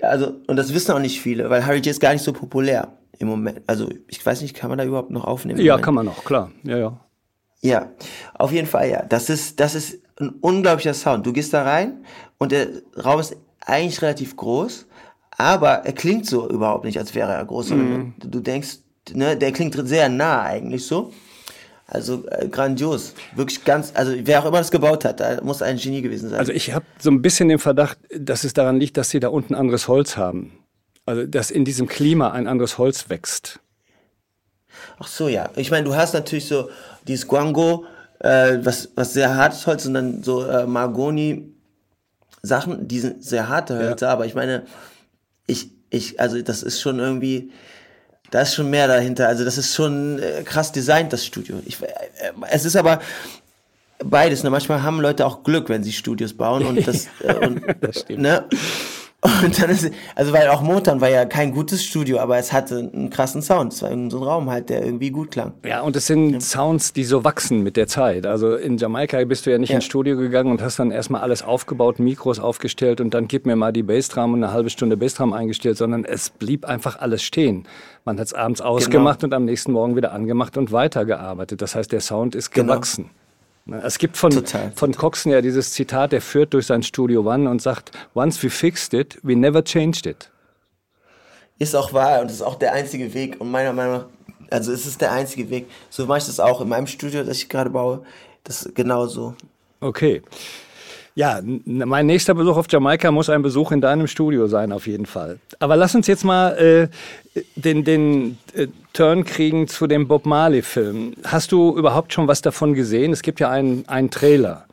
Also, 0.03 0.35
und 0.47 0.57
das 0.57 0.75
wissen 0.75 0.93
auch 0.93 0.99
nicht 0.99 1.21
viele, 1.21 1.49
weil 1.49 1.65
Harry 1.65 1.79
J 1.79 1.87
ist 1.87 2.01
gar 2.01 2.13
nicht 2.13 2.23
so 2.23 2.35
populär 2.35 2.93
im 3.19 3.29
Moment. 3.29 3.63
Also, 3.67 3.89
ich 4.09 4.25
weiß 4.25 4.43
nicht, 4.43 4.55
kann 4.55 4.69
man 4.69 4.77
da 4.77 4.85
überhaupt 4.85 5.11
noch 5.11 5.25
aufnehmen? 5.25 5.59
Ja, 5.61 5.79
kann 5.79 5.95
man 5.95 6.05
noch, 6.05 6.23
klar. 6.23 6.53
Ja, 6.65 6.77
ja. 6.77 7.01
Ja, 7.63 7.91
auf 8.35 8.53
jeden 8.53 8.69
Fall, 8.69 8.91
ja. 8.91 9.03
Das 9.09 9.31
ist, 9.31 9.59
das 9.59 9.75
ist 9.75 10.01
ein 10.21 10.35
unglaublicher 10.43 10.93
Sound. 10.93 11.27
Du 11.27 11.33
gehst 11.33 11.55
da 11.55 11.63
rein 11.63 12.05
und 12.37 12.53
der 12.53 12.69
Raum 13.03 13.21
ist 13.21 13.37
eigentlich 13.61 14.03
relativ 14.03 14.37
groß 14.37 14.87
aber 15.37 15.85
er 15.85 15.93
klingt 15.93 16.26
so 16.26 16.49
überhaupt 16.49 16.85
nicht, 16.85 16.99
als 16.99 17.14
wäre 17.14 17.33
er 17.33 17.45
groß. 17.45 17.71
Mhm. 17.71 18.14
Du, 18.19 18.28
du 18.28 18.40
denkst, 18.40 18.78
ne, 19.12 19.37
der 19.37 19.52
klingt 19.52 19.75
sehr 19.87 20.09
nah 20.09 20.43
eigentlich 20.43 20.87
so. 20.87 21.12
Also 21.88 22.25
äh, 22.31 22.49
grandios, 22.49 23.14
wirklich 23.37 23.64
ganz, 23.64 23.93
also 23.95 24.12
wer 24.25 24.43
auch 24.43 24.47
immer 24.47 24.59
das 24.59 24.73
gebaut 24.73 25.05
hat, 25.05 25.21
da 25.21 25.40
muss 25.43 25.62
ein 25.62 25.76
Genie 25.76 26.02
gewesen 26.02 26.31
sein. 26.31 26.38
Also 26.40 26.50
ich 26.50 26.75
habe 26.75 26.85
so 26.99 27.11
ein 27.11 27.23
bisschen 27.23 27.49
den 27.49 27.61
Verdacht, 27.61 27.99
dass 28.12 28.43
es 28.43 28.55
daran 28.55 28.81
liegt, 28.81 28.97
dass 28.97 29.11
sie 29.11 29.21
da 29.21 29.28
unten 29.28 29.55
anderes 29.55 29.87
Holz 29.87 30.16
haben. 30.16 30.59
Also 31.05 31.26
dass 31.26 31.52
in 31.52 31.64
diesem 31.64 31.87
Klima 31.87 32.33
ein 32.33 32.49
anderes 32.49 32.78
Holz 32.78 33.09
wächst. 33.09 33.61
Ach 34.99 35.07
so, 35.07 35.28
ja. 35.28 35.50
Ich 35.55 35.71
meine, 35.71 35.85
du 35.85 35.95
hast 35.95 36.12
natürlich 36.12 36.47
so 36.47 36.71
dieses 37.07 37.28
Guango, 37.28 37.85
äh, 38.19 38.59
was, 38.62 38.90
was 38.97 39.12
sehr 39.12 39.37
hartes 39.37 39.64
Holz 39.69 39.87
und 39.87 39.95
dann 39.95 40.23
so 40.25 40.45
äh, 40.45 40.66
Margoni 40.66 41.52
Sachen, 42.43 42.88
die 42.88 43.00
sind 43.00 43.23
sehr 43.23 43.49
harte 43.49 43.78
Hölzer, 43.78 44.07
ja. 44.07 44.12
aber 44.12 44.26
ich 44.26 44.35
meine, 44.35 44.64
ich, 45.47 45.71
ich, 45.91 46.21
also 46.21 46.41
das 46.43 46.62
ist 46.62 46.81
schon 46.81 46.99
irgendwie, 46.99 47.50
da 48.31 48.43
ist 48.43 48.55
schon 48.55 48.71
mehr 48.71 48.88
dahinter. 48.88 49.29
Also 49.29 49.45
das 49.45 49.59
ist 49.59 49.75
schon 49.75 50.19
äh, 50.19 50.43
krass 50.45 50.73
designt, 50.73 51.12
das 51.12 51.25
Studio. 51.25 51.61
Ich, 51.65 51.81
äh, 51.83 51.87
es 52.50 52.65
ist 52.65 52.76
aber 52.76 53.00
beides. 54.05 54.43
Ne? 54.43 54.50
Manchmal 54.50 54.83
haben 54.83 55.00
Leute 55.00 55.26
auch 55.26 55.43
Glück, 55.43 55.69
wenn 55.69 55.83
sie 55.83 55.93
Studios 55.93 56.35
bauen 56.35 56.67
und 56.67 56.87
das, 56.87 57.09
äh, 57.23 57.35
und, 57.35 57.62
das 57.81 58.00
stimmt. 58.00 58.23
Ne? 58.23 58.45
Und 59.45 59.61
dann 59.62 59.71
ist, 59.71 59.90
also 60.14 60.33
weil 60.33 60.49
auch 60.49 60.62
Motown 60.62 61.00
war 61.00 61.09
ja 61.09 61.25
kein 61.25 61.52
gutes 61.52 61.85
Studio, 61.85 62.18
aber 62.18 62.38
es 62.38 62.52
hatte 62.52 62.90
einen 62.92 63.11
krassen 63.11 63.42
Sound. 63.42 63.73
Es 63.73 63.83
war 63.83 63.90
so 63.90 63.97
ein 63.97 64.12
Raum 64.12 64.50
halt, 64.50 64.68
der 64.68 64.85
irgendwie 64.85 65.11
gut 65.11 65.30
klang. 65.30 65.52
Ja, 65.64 65.80
und 65.80 65.97
es 65.97 66.06
sind 66.06 66.30
ja. 66.30 66.40
Sounds, 66.40 66.92
die 66.92 67.04
so 67.04 67.25
wachsen 67.25 67.62
mit 67.62 67.76
der 67.76 67.87
Zeit. 67.87 68.26
Also 68.26 68.56
in 68.56 68.76
Jamaika 68.76 69.23
bist 69.25 69.47
du 69.47 69.50
ja 69.50 69.59
nicht 69.59 69.71
ja. 69.71 69.76
ins 69.76 69.85
Studio 69.85 70.16
gegangen 70.16 70.50
und 70.50 70.62
hast 70.62 70.78
dann 70.78 70.90
erstmal 70.90 71.23
alles 71.23 71.42
aufgebaut, 71.42 71.99
Mikros 71.99 72.38
aufgestellt 72.38 73.00
und 73.00 73.14
dann 73.14 73.28
gib 73.28 73.47
mir 73.47 73.56
mal 73.56 73.73
die 73.73 73.83
Bassdrum 73.83 74.35
und 74.35 74.45
eine 74.45 74.52
halbe 74.52 74.71
Stunde 74.71 74.97
Bassdrum 74.97 75.33
eingestellt, 75.33 75.78
sondern 75.78 76.04
es 76.04 76.30
blieb 76.30 76.64
einfach 76.64 76.99
alles 76.99 77.23
stehen. 77.23 77.66
Man 78.04 78.18
hat 78.18 78.26
es 78.26 78.35
abends 78.35 78.61
genau. 78.61 78.71
ausgemacht 78.73 79.21
genau. 79.21 79.35
und 79.35 79.35
am 79.35 79.45
nächsten 79.45 79.73
Morgen 79.73 79.97
wieder 79.97 80.12
angemacht 80.12 80.56
und 80.56 80.73
weitergearbeitet. 80.73 81.62
Das 81.62 81.75
heißt, 81.75 81.90
der 81.92 82.00
Sound 82.00 82.35
ist 82.35 82.50
genau. 82.50 82.75
gewachsen. 82.75 83.04
Genau. 83.04 83.25
Ne, 83.67 83.83
es 83.83 83.99
gibt 83.99 84.17
von, 84.17 84.33
von 84.77 84.95
Coxon 84.95 85.33
ja 85.33 85.41
dieses 85.43 85.73
Zitat, 85.73 86.13
der 86.13 86.21
führt 86.21 86.55
durch 86.55 86.67
sein 86.67 86.85
Studio 86.85 87.23
One 87.23 87.51
und 87.51 87.61
sagt, 87.61 87.91
once 88.15 88.41
we 88.43 88.49
fixed 88.49 88.95
it, 88.95 89.19
we 89.25 89.35
never 89.35 89.63
changed 89.63 90.07
it. 90.07 90.31
Ist 91.59 91.75
auch 91.75 91.93
wahr 91.93 92.21
und 92.21 92.31
ist 92.31 92.43
auch 92.43 92.55
der 92.55 92.73
einzige 92.75 93.13
Weg 93.13 93.41
und 93.41 93.51
meiner 93.51 93.73
Meinung 93.73 93.93
nach, 93.95 94.07
also 94.51 94.73
es 94.73 94.87
ist 94.87 95.01
der 95.01 95.11
einzige 95.11 95.51
Weg. 95.51 95.69
So 95.91 96.07
mache 96.07 96.19
ich 96.19 96.27
das 96.27 96.39
auch 96.39 96.61
in 96.61 96.69
meinem 96.69 96.87
Studio, 96.87 97.25
das 97.25 97.39
ich 97.39 97.49
gerade 97.49 97.71
baue. 97.71 98.05
Das 98.45 98.63
ist 98.63 98.75
genauso. 98.77 99.35
Okay. 99.81 100.23
Ja, 101.17 101.41
mein 101.43 102.05
nächster 102.05 102.35
Besuch 102.35 102.59
auf 102.59 102.67
Jamaika 102.69 103.11
muss 103.11 103.31
ein 103.31 103.41
Besuch 103.41 103.73
in 103.73 103.81
deinem 103.81 104.07
Studio 104.07 104.49
sein, 104.49 104.71
auf 104.71 104.87
jeden 104.87 105.07
Fall. 105.07 105.39
Aber 105.59 105.75
lass 105.75 105.95
uns 105.95 106.07
jetzt 106.09 106.25
mal 106.25 106.59
äh, 106.59 107.41
den, 107.55 107.85
den 107.85 108.39
äh, 108.53 108.67
Turn 108.93 109.25
kriegen 109.25 109.67
zu 109.67 109.87
dem 109.87 110.09
Bob 110.09 110.27
Marley-Film. 110.27 111.15
Hast 111.25 111.53
du 111.53 111.75
überhaupt 111.75 112.13
schon 112.13 112.29
was 112.29 112.43
davon 112.43 112.75
gesehen? 112.75 113.15
Es 113.15 113.23
gibt 113.23 113.41
ja 113.41 113.49
einen, 113.49 113.89
einen 113.89 114.11
Trailer. 114.11 114.67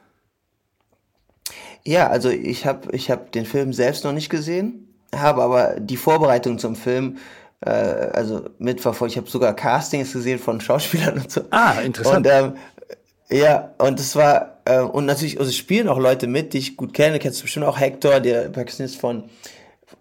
Ja, 1.85 2.09
also 2.09 2.29
ich 2.29 2.65
habe 2.65 2.93
ich 2.93 3.09
hab 3.09 3.31
den 3.31 3.45
Film 3.45 3.71
selbst 3.71 4.03
noch 4.03 4.11
nicht 4.11 4.29
gesehen, 4.29 4.93
habe 5.15 5.41
aber 5.43 5.79
die 5.79 5.97
Vorbereitung 5.97 6.59
zum 6.59 6.75
Film 6.75 7.19
äh, 7.61 7.69
also 7.69 8.49
mitverfolgt. 8.59 9.13
Ich 9.13 9.17
habe 9.17 9.29
sogar 9.29 9.53
Castings 9.53 10.11
gesehen 10.11 10.39
von 10.39 10.59
Schauspielern 10.59 11.19
und 11.19 11.31
so. 11.31 11.41
Ah, 11.51 11.79
interessant. 11.81 12.27
Und 12.27 12.33
ähm, 12.33 12.53
ja, 13.29 13.69
und 13.77 13.97
es 13.97 14.13
war, 14.17 14.52
äh, 14.65 14.79
und 14.79 15.05
natürlich, 15.05 15.39
also 15.39 15.51
spielen 15.51 15.87
auch 15.87 15.99
Leute 15.99 16.27
mit, 16.27 16.53
die 16.53 16.59
ich 16.59 16.77
gut 16.77 16.93
kenne. 16.93 17.19
Kennst 17.19 17.39
du 17.39 17.43
bestimmt 17.43 17.65
auch 17.65 17.79
Hector, 17.79 18.19
der 18.19 18.49
Percussionist 18.49 18.99
von 18.99 19.25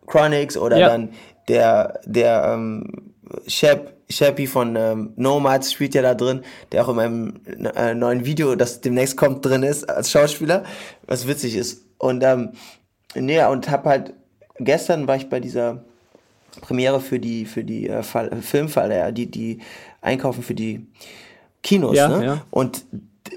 Chronics 0.07 0.57
oder 0.57 0.79
ja. 0.79 0.89
dann 0.89 1.11
der, 1.49 2.01
der 2.05 2.53
ähm, 2.55 3.13
Shep, 3.47 3.95
Shappy 4.09 4.47
von 4.47 4.77
ähm, 4.77 5.13
Nomads 5.17 5.73
spielt 5.73 5.95
ja 5.95 6.03
da 6.03 6.15
drin, 6.15 6.43
der 6.71 6.85
auch 6.85 6.89
in 6.89 6.97
meinem 6.97 7.41
äh, 7.75 7.95
neuen 7.95 8.25
Video, 8.25 8.55
das 8.55 8.81
demnächst 8.81 9.17
kommt, 9.17 9.45
drin 9.45 9.63
ist 9.63 9.89
als 9.89 10.11
Schauspieler, 10.11 10.65
was 11.07 11.27
witzig 11.27 11.57
ist. 11.57 11.85
Und 11.99 12.23
ähm, 12.23 12.53
nee, 13.15 13.43
und 13.45 13.71
hab 13.71 13.85
halt 13.85 14.15
gestern 14.59 15.09
war 15.09 15.17
ich 15.17 15.29
bei 15.29 15.41
dieser 15.41 15.85
Premiere 16.61 17.01
für 17.01 17.19
die 17.19 17.47
für 17.47 17.65
die 17.65 17.89
äh, 17.89 18.03
Fall, 18.03 18.31
Filmfall, 18.43 19.13
die 19.13 19.31
die 19.31 19.61
einkaufen 20.01 20.43
für 20.43 20.55
die 20.55 20.87
Kinos, 21.63 21.97
Ja, 21.97 22.09
ne? 22.09 22.25
ja. 22.25 22.47
Und 22.51 22.85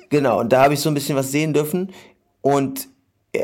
genau, 0.10 0.40
und 0.40 0.52
da 0.52 0.64
habe 0.64 0.74
ich 0.74 0.80
so 0.80 0.90
ein 0.90 0.94
bisschen 0.94 1.16
was 1.16 1.32
sehen 1.32 1.54
dürfen 1.54 1.92
und 2.42 2.88
äh, 3.34 3.44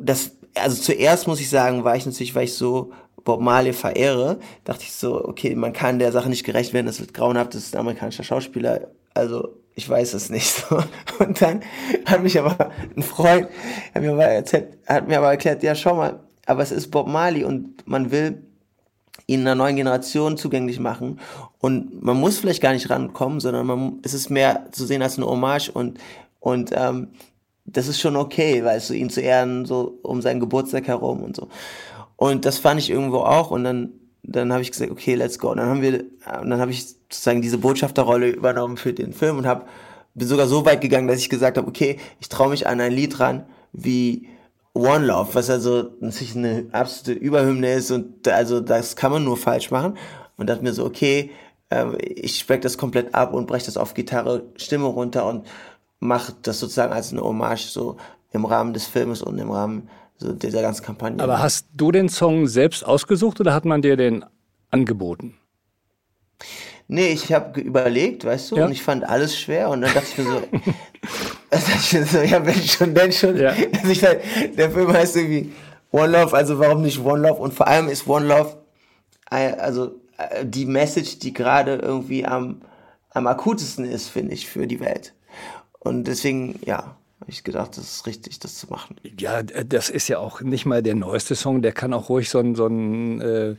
das 0.00 0.32
also 0.56 0.80
zuerst 0.80 1.26
muss 1.26 1.40
ich 1.40 1.50
sagen, 1.50 1.84
war 1.84 1.96
ich 1.96 2.06
natürlich, 2.06 2.34
weil 2.34 2.44
ich 2.44 2.54
so 2.54 2.92
Bob 3.24 3.40
Marley 3.40 3.72
verehre, 3.72 4.38
dachte 4.64 4.84
ich 4.84 4.92
so, 4.92 5.24
okay, 5.24 5.54
man 5.54 5.72
kann 5.72 5.98
der 5.98 6.12
Sache 6.12 6.28
nicht 6.28 6.44
gerecht 6.44 6.72
werden, 6.72 6.86
das 6.86 7.00
wird 7.00 7.12
grauenhaft, 7.12 7.54
das 7.54 7.64
ist 7.64 7.74
ein 7.74 7.80
amerikanischer 7.80 8.24
Schauspieler, 8.24 8.88
also 9.14 9.56
ich 9.74 9.88
weiß 9.88 10.14
es 10.14 10.30
nicht 10.30 10.48
so. 10.48 10.78
Und 11.18 11.42
dann 11.42 11.62
hat 12.06 12.22
mich 12.22 12.38
aber 12.38 12.70
ein 12.96 13.02
Freund, 13.02 13.48
hat 13.94 14.02
mir 14.02 14.12
aber 14.12 14.24
erzählt, 14.24 14.78
hat 14.86 15.06
mir 15.08 15.18
aber 15.18 15.30
erklärt, 15.30 15.62
ja 15.62 15.74
schau 15.74 15.96
mal, 15.96 16.20
aber 16.46 16.62
es 16.62 16.72
ist 16.72 16.90
Bob 16.90 17.08
Marley 17.08 17.44
und 17.44 17.86
man 17.88 18.10
will 18.12 18.42
ihn 19.26 19.40
einer 19.40 19.54
neuen 19.54 19.76
Generation 19.76 20.36
zugänglich 20.36 20.78
machen 20.78 21.20
und 21.58 22.02
man 22.02 22.16
muss 22.16 22.38
vielleicht 22.38 22.62
gar 22.62 22.72
nicht 22.72 22.90
rankommen, 22.90 23.40
sondern 23.40 23.66
man, 23.66 23.98
es 24.02 24.14
ist 24.14 24.30
mehr 24.30 24.66
zu 24.70 24.86
sehen 24.86 25.02
als 25.02 25.16
eine 25.16 25.26
Hommage 25.26 25.70
und 25.70 25.98
und 26.38 26.70
ähm, 26.72 27.08
das 27.64 27.88
ist 27.88 28.00
schon 28.00 28.16
okay, 28.16 28.64
weißt 28.64 28.90
du, 28.90 28.94
ihn 28.94 29.10
zu 29.10 29.20
ehren, 29.20 29.64
so 29.64 29.98
um 30.02 30.22
seinen 30.22 30.38
Geburtstag 30.38 30.86
herum 30.86 31.22
und 31.22 31.34
so. 31.34 31.48
Und 32.14 32.44
das 32.44 32.58
fand 32.58 32.80
ich 32.80 32.90
irgendwo 32.90 33.18
auch 33.18 33.50
und 33.50 33.64
dann, 33.64 33.92
dann 34.22 34.52
habe 34.52 34.62
ich 34.62 34.70
gesagt, 34.70 34.90
okay, 34.90 35.14
let's 35.14 35.38
go. 35.38 35.50
Und 35.50 35.58
dann 35.58 35.68
haben 35.68 35.82
wir, 35.82 36.04
und 36.40 36.50
dann 36.50 36.60
habe 36.60 36.70
ich 36.70 36.86
sozusagen 36.86 37.42
diese 37.42 37.58
Botschafterrolle 37.58 38.30
übernommen 38.30 38.76
für 38.76 38.92
den 38.92 39.12
Film 39.12 39.38
und 39.38 39.46
hab, 39.46 39.68
bin 40.14 40.28
sogar 40.28 40.46
so 40.46 40.64
weit 40.64 40.80
gegangen, 40.80 41.08
dass 41.08 41.18
ich 41.18 41.28
gesagt 41.28 41.58
habe, 41.58 41.68
okay, 41.68 41.98
ich 42.20 42.28
traue 42.28 42.50
mich 42.50 42.66
an 42.66 42.80
ein 42.80 42.92
Lied 42.92 43.18
ran 43.20 43.44
wie 43.72 44.28
One 44.76 45.06
Love, 45.06 45.34
was 45.34 45.48
also 45.50 45.90
natürlich 46.00 46.36
eine 46.36 46.66
absolute 46.72 47.18
Überhymne 47.18 47.72
ist 47.72 47.90
und 47.90 48.28
also 48.28 48.60
das 48.60 48.94
kann 48.96 49.10
man 49.10 49.24
nur 49.24 49.36
falsch 49.36 49.70
machen. 49.70 49.96
Und 50.36 50.48
dachte 50.50 50.62
mir 50.62 50.74
so, 50.74 50.84
okay, 50.84 51.30
äh, 51.70 51.96
ich 52.02 52.38
speck 52.38 52.60
das 52.60 52.76
komplett 52.76 53.14
ab 53.14 53.32
und 53.32 53.46
breche 53.46 53.64
das 53.66 53.76
auf 53.78 53.94
Gitarre, 53.94 54.44
Stimme 54.56 54.84
runter 54.86 55.26
und 55.26 55.46
mache 55.98 56.34
das 56.42 56.60
sozusagen 56.60 56.92
als 56.92 57.10
eine 57.12 57.22
Hommage 57.22 57.68
so 57.68 57.96
im 58.32 58.44
Rahmen 58.44 58.74
des 58.74 58.86
Filmes 58.86 59.22
und 59.22 59.38
im 59.38 59.50
Rahmen 59.50 59.88
so 60.18 60.32
dieser 60.32 60.60
ganzen 60.60 60.84
Kampagne. 60.84 61.22
Aber 61.22 61.40
hast 61.42 61.68
du 61.74 61.90
den 61.90 62.10
Song 62.10 62.46
selbst 62.46 62.84
ausgesucht 62.84 63.40
oder 63.40 63.54
hat 63.54 63.64
man 63.64 63.80
dir 63.80 63.96
den 63.96 64.24
angeboten? 64.70 65.34
Nee, 66.88 67.08
ich 67.08 67.32
habe 67.32 67.60
überlegt, 67.60 68.24
weißt 68.24 68.52
du, 68.52 68.56
Ja. 68.56 68.66
und 68.66 68.72
ich 68.72 68.82
fand 68.82 69.08
alles 69.08 69.36
schwer 69.38 69.70
und 69.70 69.80
dann 69.80 69.92
dachte 69.94 70.06
ich 70.12 70.18
mir 70.18 70.24
so, 70.24 70.42
ja, 71.52 72.44
wenn 72.44 72.54
schon, 72.62 72.94
denn 72.94 73.12
schon. 73.12 73.36
Ja. 73.36 73.50
Also 73.50 73.88
ich 73.90 74.00
der 74.00 74.70
Film 74.70 74.92
heißt 74.92 75.16
irgendwie 75.16 75.52
One 75.92 76.08
Love, 76.08 76.36
also 76.36 76.58
warum 76.58 76.82
nicht 76.82 77.02
One 77.04 77.26
Love? 77.26 77.40
Und 77.40 77.54
vor 77.54 77.66
allem 77.66 77.88
ist 77.88 78.06
One 78.06 78.26
Love, 78.26 78.56
äh, 79.30 79.52
also 79.52 80.00
äh, 80.18 80.44
die 80.44 80.66
Message, 80.66 81.18
die 81.18 81.32
gerade 81.32 81.76
irgendwie 81.76 82.24
am, 82.24 82.62
am 83.10 83.26
akutesten 83.26 83.84
ist, 83.84 84.08
finde 84.08 84.34
ich, 84.34 84.48
für 84.48 84.66
die 84.66 84.80
Welt. 84.80 85.14
Und 85.78 86.04
deswegen, 86.04 86.58
ja, 86.64 86.96
habe 87.20 87.30
ich 87.30 87.44
gedacht, 87.44 87.78
das 87.78 87.84
ist 87.84 88.06
richtig, 88.06 88.40
das 88.40 88.56
zu 88.56 88.66
machen. 88.68 88.96
Ja, 89.18 89.42
das 89.42 89.88
ist 89.88 90.08
ja 90.08 90.18
auch 90.18 90.42
nicht 90.42 90.66
mal 90.66 90.82
der 90.82 90.94
neueste 90.94 91.34
Song, 91.34 91.62
der 91.62 91.72
kann 91.72 91.94
auch 91.94 92.10
ruhig 92.10 92.28
so 92.28 92.38
ein, 92.38 92.54
so 92.54 92.66
ein 92.66 93.20
äh, 93.22 93.56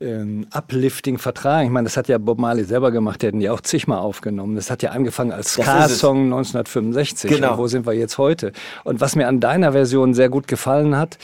ähm, 0.00 0.46
Uplifting 0.50 1.18
vertragen. 1.18 1.66
Ich 1.66 1.72
meine, 1.72 1.84
das 1.84 1.98
hat 1.98 2.08
ja 2.08 2.16
Bob 2.16 2.38
Marley 2.38 2.64
selber 2.64 2.90
gemacht, 2.90 3.20
der 3.20 3.28
hat 3.28 3.34
ihn 3.34 3.42
ja 3.42 3.52
auch 3.52 3.60
zigmal 3.60 3.98
aufgenommen. 3.98 4.56
Das 4.56 4.70
hat 4.70 4.82
ja 4.82 4.90
angefangen 4.90 5.32
als. 5.32 5.52
Ska-Song 5.52 6.24
1965. 6.24 7.30
Genau. 7.30 7.52
Und 7.52 7.58
wo 7.58 7.66
sind 7.66 7.86
wir 7.86 7.92
jetzt 7.92 8.16
heute? 8.16 8.52
Und 8.84 9.00
was 9.02 9.16
mir 9.16 9.28
an 9.28 9.38
deiner 9.38 9.72
Version 9.72 10.14
sehr 10.14 10.30
gut 10.30 10.48
gefallen 10.48 10.96
hat, 10.96 11.18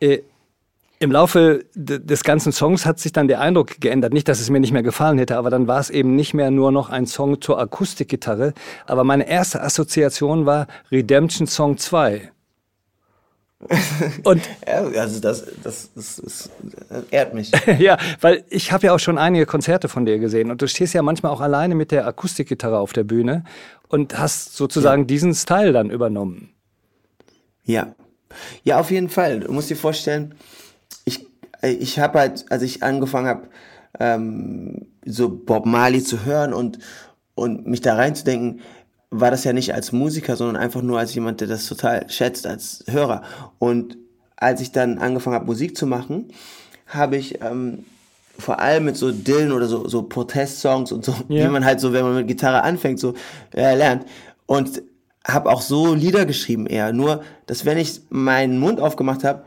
äh, 0.00 0.20
im 1.00 1.10
Laufe 1.12 1.64
de- 1.74 1.98
des 1.98 2.24
ganzen 2.24 2.52
Songs 2.52 2.86
hat 2.86 2.98
sich 2.98 3.12
dann 3.12 3.28
der 3.28 3.40
Eindruck 3.40 3.80
geändert. 3.80 4.12
Nicht, 4.12 4.28
dass 4.28 4.40
es 4.40 4.48
mir 4.50 4.60
nicht 4.60 4.72
mehr 4.72 4.82
gefallen 4.82 5.18
hätte, 5.18 5.36
aber 5.36 5.50
dann 5.50 5.66
war 5.66 5.80
es 5.80 5.90
eben 5.90 6.14
nicht 6.14 6.34
mehr 6.34 6.50
nur 6.50 6.72
noch 6.72 6.88
ein 6.90 7.06
Song 7.06 7.40
zur 7.40 7.58
Akustikgitarre. 7.58 8.54
Aber 8.86 9.04
meine 9.04 9.28
erste 9.28 9.60
Assoziation 9.62 10.46
war 10.46 10.66
Redemption 10.90 11.46
Song 11.46 11.76
2. 11.78 12.30
Und 14.24 14.42
Ja, 14.66 14.82
also 15.00 15.20
das, 15.20 15.44
das, 15.62 15.90
das, 15.94 16.20
das 16.22 16.50
ehrt 17.10 17.32
mich. 17.34 17.50
ja, 17.78 17.96
weil 18.20 18.44
ich 18.50 18.72
habe 18.72 18.86
ja 18.86 18.94
auch 18.94 18.98
schon 18.98 19.16
einige 19.16 19.46
Konzerte 19.46 19.88
von 19.88 20.04
dir 20.04 20.18
gesehen 20.18 20.50
und 20.50 20.60
du 20.60 20.68
stehst 20.68 20.92
ja 20.92 21.02
manchmal 21.02 21.32
auch 21.32 21.40
alleine 21.40 21.74
mit 21.74 21.90
der 21.90 22.06
Akustikgitarre 22.06 22.78
auf 22.78 22.92
der 22.92 23.04
Bühne 23.04 23.44
und 23.88 24.18
hast 24.18 24.54
sozusagen 24.56 25.06
diesen 25.06 25.34
Style 25.34 25.72
dann 25.72 25.88
übernommen. 25.90 26.50
Ja. 27.64 27.94
Ja, 28.64 28.80
auf 28.80 28.90
jeden 28.90 29.08
Fall. 29.08 29.40
Du 29.40 29.52
musst 29.52 29.70
dir 29.70 29.76
vorstellen, 29.76 30.34
ich, 31.72 31.98
habe 31.98 32.18
halt, 32.18 32.44
als 32.50 32.62
ich 32.62 32.82
angefangen 32.82 33.26
habe, 33.26 33.48
ähm, 34.00 34.86
so 35.04 35.28
Bob 35.28 35.66
Marley 35.66 36.02
zu 36.02 36.24
hören 36.24 36.52
und, 36.52 36.78
und 37.34 37.66
mich 37.66 37.80
da 37.80 37.94
reinzudenken, 37.94 38.60
war 39.10 39.30
das 39.30 39.44
ja 39.44 39.52
nicht 39.52 39.74
als 39.74 39.92
Musiker, 39.92 40.34
sondern 40.36 40.56
einfach 40.56 40.82
nur 40.82 40.98
als 40.98 41.14
jemand, 41.14 41.40
der 41.40 41.48
das 41.48 41.66
total 41.66 42.08
schätzt, 42.10 42.46
als 42.46 42.84
Hörer. 42.88 43.22
Und 43.58 43.96
als 44.36 44.60
ich 44.60 44.72
dann 44.72 44.98
angefangen 44.98 45.36
habe, 45.36 45.46
Musik 45.46 45.76
zu 45.76 45.86
machen, 45.86 46.32
habe 46.88 47.16
ich 47.16 47.40
ähm, 47.40 47.84
vor 48.38 48.58
allem 48.58 48.86
mit 48.86 48.96
so 48.96 49.12
Dylan 49.12 49.52
oder 49.52 49.66
so, 49.66 49.86
so 49.86 50.02
Protestsongs 50.02 50.90
und 50.90 51.04
so, 51.04 51.14
Ja. 51.28 51.44
wie 51.44 51.48
man 51.48 51.64
halt 51.64 51.80
so, 51.80 51.92
wenn 51.92 52.02
man 52.02 52.16
mit 52.16 52.28
Gitarre 52.28 52.62
anfängt, 52.62 52.98
so 52.98 53.14
äh, 53.54 53.76
lernt. 53.76 54.04
Und 54.46 54.82
habe 55.26 55.50
auch 55.50 55.62
so 55.62 55.94
Lieder 55.94 56.26
geschrieben 56.26 56.66
eher. 56.66 56.92
Nur, 56.92 57.22
dass 57.46 57.64
wenn 57.64 57.78
ich 57.78 58.02
meinen 58.10 58.58
Mund 58.58 58.80
aufgemacht 58.80 59.24
habe 59.24 59.44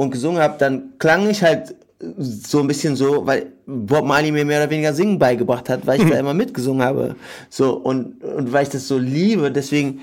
und 0.00 0.10
gesungen 0.10 0.40
habe, 0.40 0.56
dann 0.58 0.94
klang 0.98 1.28
ich 1.28 1.42
halt 1.42 1.74
so 2.16 2.60
ein 2.60 2.66
bisschen 2.66 2.96
so, 2.96 3.26
weil 3.26 3.52
Bob 3.66 4.06
Marley 4.06 4.32
mir 4.32 4.46
mehr 4.46 4.62
oder 4.62 4.70
weniger 4.70 4.94
Singen 4.94 5.18
beigebracht 5.18 5.68
hat, 5.68 5.86
weil 5.86 6.00
ich 6.00 6.08
da 6.08 6.18
immer 6.18 6.32
mitgesungen 6.32 6.82
habe. 6.82 7.16
So, 7.50 7.74
und, 7.74 8.24
und 8.24 8.50
weil 8.50 8.62
ich 8.62 8.70
das 8.70 8.88
so 8.88 8.96
liebe, 8.96 9.52
deswegen 9.52 10.00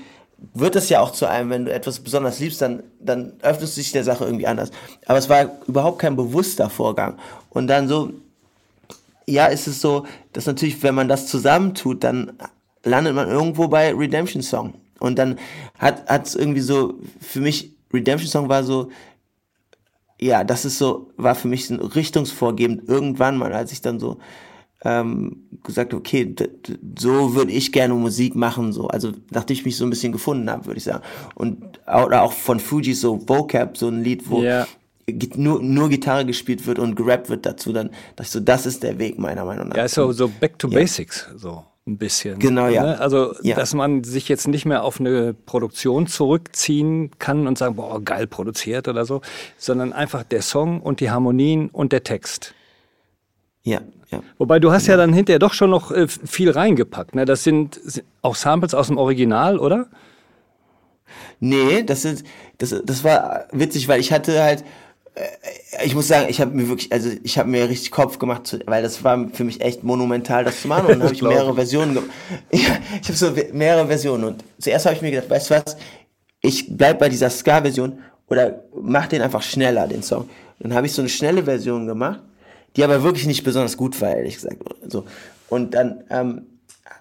wird 0.54 0.76
das 0.76 0.88
ja 0.88 1.00
auch 1.00 1.10
zu 1.10 1.26
einem, 1.26 1.50
wenn 1.50 1.64
du 1.64 1.72
etwas 1.72 1.98
besonders 1.98 2.38
liebst, 2.38 2.62
dann, 2.62 2.84
dann 3.00 3.32
öffnest 3.42 3.76
du 3.76 3.80
dich 3.80 3.90
der 3.90 4.04
Sache 4.04 4.24
irgendwie 4.24 4.46
anders. 4.46 4.70
Aber 5.06 5.18
es 5.18 5.28
war 5.28 5.50
überhaupt 5.66 5.98
kein 5.98 6.14
bewusster 6.14 6.70
Vorgang. 6.70 7.16
Und 7.50 7.66
dann 7.66 7.88
so, 7.88 8.12
ja, 9.26 9.46
ist 9.46 9.66
es 9.66 9.80
so, 9.80 10.06
dass 10.32 10.46
natürlich, 10.46 10.80
wenn 10.84 10.94
man 10.94 11.08
das 11.08 11.26
zusammentut, 11.26 12.04
dann 12.04 12.34
landet 12.84 13.16
man 13.16 13.28
irgendwo 13.28 13.66
bei 13.66 13.92
Redemption 13.92 14.42
Song. 14.42 14.74
Und 15.00 15.18
dann 15.18 15.40
hat 15.76 16.24
es 16.24 16.36
irgendwie 16.36 16.60
so, 16.60 16.94
für 17.20 17.40
mich, 17.40 17.72
Redemption 17.92 18.30
Song 18.30 18.48
war 18.48 18.62
so, 18.62 18.90
ja, 20.20 20.44
das 20.44 20.64
ist 20.64 20.78
so, 20.78 21.10
war 21.16 21.34
für 21.34 21.48
mich 21.48 21.70
ein 21.70 21.80
richtungsvorgebend 21.80 22.88
irgendwann 22.88 23.36
mal, 23.38 23.52
als 23.52 23.72
ich 23.72 23.80
dann 23.80 24.00
so 24.00 24.18
ähm, 24.84 25.48
gesagt 25.64 25.92
habe, 25.92 25.98
okay, 26.00 26.34
so 26.98 27.34
würde 27.34 27.50
ich 27.52 27.72
gerne 27.72 27.94
Musik 27.94 28.36
machen, 28.36 28.72
so, 28.72 28.86
also 28.88 29.10
nachdem 29.30 29.54
ich 29.54 29.64
mich 29.64 29.76
so 29.76 29.84
ein 29.84 29.90
bisschen 29.90 30.12
gefunden 30.12 30.48
habe, 30.50 30.66
würde 30.66 30.78
ich 30.78 30.84
sagen. 30.84 31.02
Und 31.34 31.80
oder 31.86 32.22
auch 32.22 32.32
von 32.32 32.60
Fuji 32.60 32.94
so 32.94 33.20
Vocab, 33.28 33.76
so 33.76 33.88
ein 33.88 34.02
Lied, 34.04 34.28
wo. 34.30 34.42
Gi- 35.10 35.30
nur, 35.36 35.62
nur 35.62 35.88
Gitarre 35.88 36.26
gespielt 36.26 36.66
wird 36.66 36.78
und 36.78 36.94
gerappt 36.94 37.30
wird 37.30 37.46
dazu, 37.46 37.72
dann 37.72 37.88
dachte 38.16 38.22
ich 38.24 38.28
so, 38.30 38.40
das 38.40 38.66
ist 38.66 38.82
der 38.82 38.98
Weg 38.98 39.18
meiner 39.18 39.44
Meinung 39.46 39.68
nach. 39.68 39.76
Ja, 39.76 39.88
so, 39.88 40.12
so 40.12 40.28
back 40.28 40.58
to 40.58 40.68
basics, 40.68 41.26
so 41.36 41.64
ein 41.88 41.98
bisschen. 41.98 42.38
Genau, 42.38 42.68
ja. 42.68 42.82
Ne? 42.82 43.00
Also, 43.00 43.34
Ja. 43.42 43.56
dass 43.56 43.74
man 43.74 44.04
sich 44.04 44.28
jetzt 44.28 44.46
nicht 44.46 44.66
mehr 44.66 44.84
auf 44.84 45.00
eine 45.00 45.34
Produktion 45.34 46.06
zurückziehen 46.06 47.10
kann 47.18 47.46
und 47.46 47.58
sagen, 47.58 47.76
boah, 47.76 48.02
geil 48.02 48.26
produziert 48.26 48.86
oder 48.88 49.04
so, 49.04 49.22
sondern 49.56 49.92
einfach 49.92 50.22
der 50.22 50.42
Song 50.42 50.80
und 50.80 51.00
die 51.00 51.10
Harmonien 51.10 51.68
und 51.70 51.92
der 51.92 52.04
Text. 52.04 52.54
Ja, 53.62 53.80
ja. 54.10 54.22
Wobei 54.38 54.60
du 54.60 54.70
hast 54.72 54.86
ja 54.86 54.96
dann 54.96 55.12
hinterher 55.12 55.38
doch 55.38 55.52
schon 55.52 55.70
noch 55.70 55.90
äh, 55.90 56.06
viel 56.08 56.50
reingepackt. 56.50 57.14
Ne? 57.14 57.24
Das 57.24 57.44
sind, 57.44 57.80
auch 58.22 58.34
Samples 58.34 58.74
aus 58.74 58.86
dem 58.86 58.96
Original, 58.98 59.58
oder? 59.58 59.88
Nee, 61.40 61.82
das 61.82 62.04
ist, 62.04 62.24
das, 62.58 62.74
das 62.84 63.04
war 63.04 63.46
witzig, 63.52 63.88
weil 63.88 64.00
ich 64.00 64.12
hatte 64.12 64.42
halt, 64.42 64.64
ich 65.84 65.94
muss 65.94 66.08
sagen, 66.08 66.26
ich 66.28 66.40
habe 66.40 66.54
mir 66.54 66.68
wirklich, 66.68 66.92
also 66.92 67.10
ich 67.22 67.38
habe 67.38 67.48
mir 67.48 67.68
richtig 67.68 67.90
Kopf 67.90 68.18
gemacht, 68.18 68.58
weil 68.66 68.82
das 68.82 69.02
war 69.04 69.28
für 69.32 69.44
mich 69.44 69.60
echt 69.60 69.82
monumental, 69.82 70.44
das 70.44 70.62
zu 70.62 70.68
machen. 70.68 70.86
Und 70.86 70.92
dann 70.92 71.02
habe 71.04 71.14
ich 71.14 71.22
mehrere. 71.22 71.54
Versionen 71.54 71.94
gemacht. 71.94 72.10
Ich 72.50 72.68
habe 72.68 73.14
so 73.14 73.32
mehrere 73.52 73.86
Versionen. 73.86 74.24
Und 74.24 74.44
zuerst 74.58 74.86
habe 74.86 74.96
ich 74.96 75.02
mir 75.02 75.10
gedacht, 75.10 75.30
weißt 75.30 75.50
du 75.50 75.54
was, 75.54 75.76
ich 76.40 76.76
bleib 76.76 76.98
bei 76.98 77.08
dieser 77.08 77.30
Ska-Version 77.30 77.98
oder 78.28 78.62
mach 78.74 79.06
den 79.06 79.22
einfach 79.22 79.42
schneller, 79.42 79.86
den 79.86 80.02
Song. 80.02 80.28
Dann 80.60 80.74
habe 80.74 80.86
ich 80.86 80.92
so 80.92 81.02
eine 81.02 81.08
schnelle 81.08 81.44
Version 81.44 81.86
gemacht, 81.86 82.20
die 82.76 82.84
aber 82.84 83.02
wirklich 83.02 83.26
nicht 83.26 83.44
besonders 83.44 83.76
gut 83.76 84.00
war, 84.00 84.14
ehrlich 84.14 84.34
gesagt. 84.34 84.58
So. 84.86 85.04
Und 85.48 85.74
dann 85.74 86.04
ähm, 86.10 86.46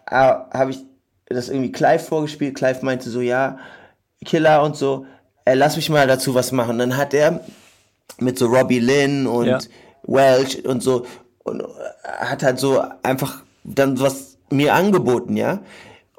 habe 0.10 0.72
ich 0.72 0.80
das 1.28 1.50
irgendwie 1.50 1.72
Clive 1.72 2.00
vorgespielt. 2.00 2.56
Clive 2.56 2.84
meinte 2.84 3.10
so, 3.10 3.22
ja, 3.22 3.58
Killer 4.24 4.64
und 4.64 4.76
so, 4.76 5.06
äh, 5.46 5.54
lass 5.54 5.76
mich 5.76 5.90
mal 5.90 6.08
dazu 6.08 6.34
was 6.34 6.52
machen. 6.52 6.80
Dann 6.80 6.98
hat 6.98 7.14
er 7.14 7.42
mit 8.20 8.38
so 8.38 8.48
Robbie 8.48 8.80
Lynn 8.80 9.28
und 9.28 9.48
Ja. 9.48 9.60
Welch 10.04 10.66
und 10.66 10.82
so 10.82 11.06
und 11.44 11.64
hat 12.04 12.44
halt 12.44 12.60
so 12.60 12.84
einfach 13.04 13.44
dann 13.64 14.00
was 14.00 14.38
mir 14.50 14.74
angeboten, 14.74 15.36
ja. 15.36 15.60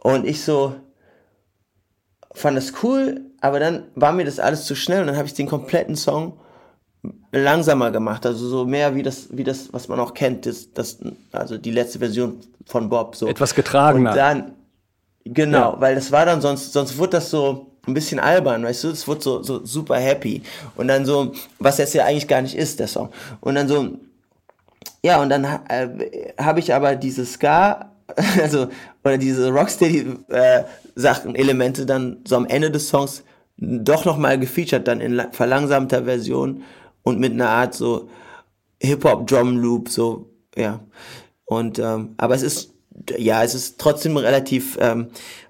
Und 0.03 0.27
ich 0.27 0.45
so 0.45 0.75
fand 2.33 2.57
das 2.57 2.73
cool, 2.83 3.23
aber 3.41 3.59
dann 3.59 3.85
war 3.95 4.13
mir 4.13 4.25
das 4.25 4.39
alles 4.39 4.65
zu 4.65 4.75
schnell 4.75 5.01
und 5.01 5.07
dann 5.09 5.17
habe 5.17 5.27
ich 5.27 5.35
den 5.35 5.47
kompletten 5.47 5.97
Song 5.97 6.39
langsamer 7.33 7.91
gemacht, 7.91 8.27
also 8.27 8.49
so 8.49 8.65
mehr 8.65 8.95
wie 8.95 9.03
das, 9.03 9.29
wie 9.31 9.45
das, 9.45 9.73
was 9.73 9.89
man 9.89 10.01
auch 10.01 10.15
kennt, 10.15 10.47
das, 10.47 10.73
das, 10.73 10.99
also 11.33 11.59
die 11.59 11.71
letzte 11.71 11.99
Version 11.99 12.41
von 12.67 12.89
Bob. 12.89 13.17
So. 13.17 13.29
Etwas 13.29 13.55
getragener. 13.55 14.11
Und 14.11 14.17
dann, 14.17 14.53
genau, 15.25 15.73
ja. 15.75 15.81
weil 15.81 15.95
das 15.95 16.11
war 16.11 16.27
dann 16.27 16.41
sonst, 16.41 16.73
sonst 16.73 16.97
wurde 16.99 17.13
das 17.13 17.31
so 17.31 17.78
ein 17.89 17.95
bisschen 17.95 18.21
albern, 18.21 18.65
weißt 18.65 18.85
du, 18.85 18.89
es 18.89 19.09
wurde 19.09 19.23
so, 19.23 19.43
so 19.43 19.65
super 19.65 19.97
happy. 19.97 20.43
Und 20.77 20.89
dann 20.89 21.05
so, 21.05 21.33
was 21.59 21.79
jetzt 21.79 21.95
ja 21.95 22.05
eigentlich 22.05 22.29
gar 22.29 22.43
nicht 22.43 22.57
ist, 22.57 22.81
der 22.81 22.89
Song. 22.89 23.11
Und 23.41 23.55
dann 23.55 23.69
so, 23.69 23.99
ja, 25.03 25.21
und 25.21 25.31
dann 25.31 25.45
äh, 25.45 26.33
habe 26.39 26.61
ich 26.61 26.75
aber 26.75 26.97
diese 26.97 27.25
Ska, 27.25 27.93
also, 28.43 28.69
oder 29.05 29.19
diese 29.19 29.51
Rocksteady-Sachen, 29.51 31.35
äh, 31.35 31.39
Elemente 31.39 31.87
dann 31.87 32.19
so 32.27 32.37
am 32.37 32.47
Ende 32.47 32.71
des 32.71 32.89
Songs 32.89 33.23
doch 33.57 34.05
nochmal 34.05 34.39
gefeatured, 34.39 34.87
dann 34.87 35.01
in 35.01 35.21
verlangsamter 35.33 36.05
Version 36.05 36.63
und 37.03 37.19
mit 37.19 37.33
einer 37.33 37.51
Art 37.51 37.75
so 37.75 38.09
Hip-Hop-Drum-Loop, 38.81 39.89
so, 39.89 40.31
ja. 40.57 40.81
Und, 41.45 41.79
ähm, 41.79 42.15
aber 42.19 42.35
es 42.35 42.43
ist, 42.43 42.73
ja, 43.17 43.43
es 43.43 43.55
ist 43.55 43.79
trotzdem 43.79 44.17
relativ 44.17 44.77
ähm, 44.81 45.09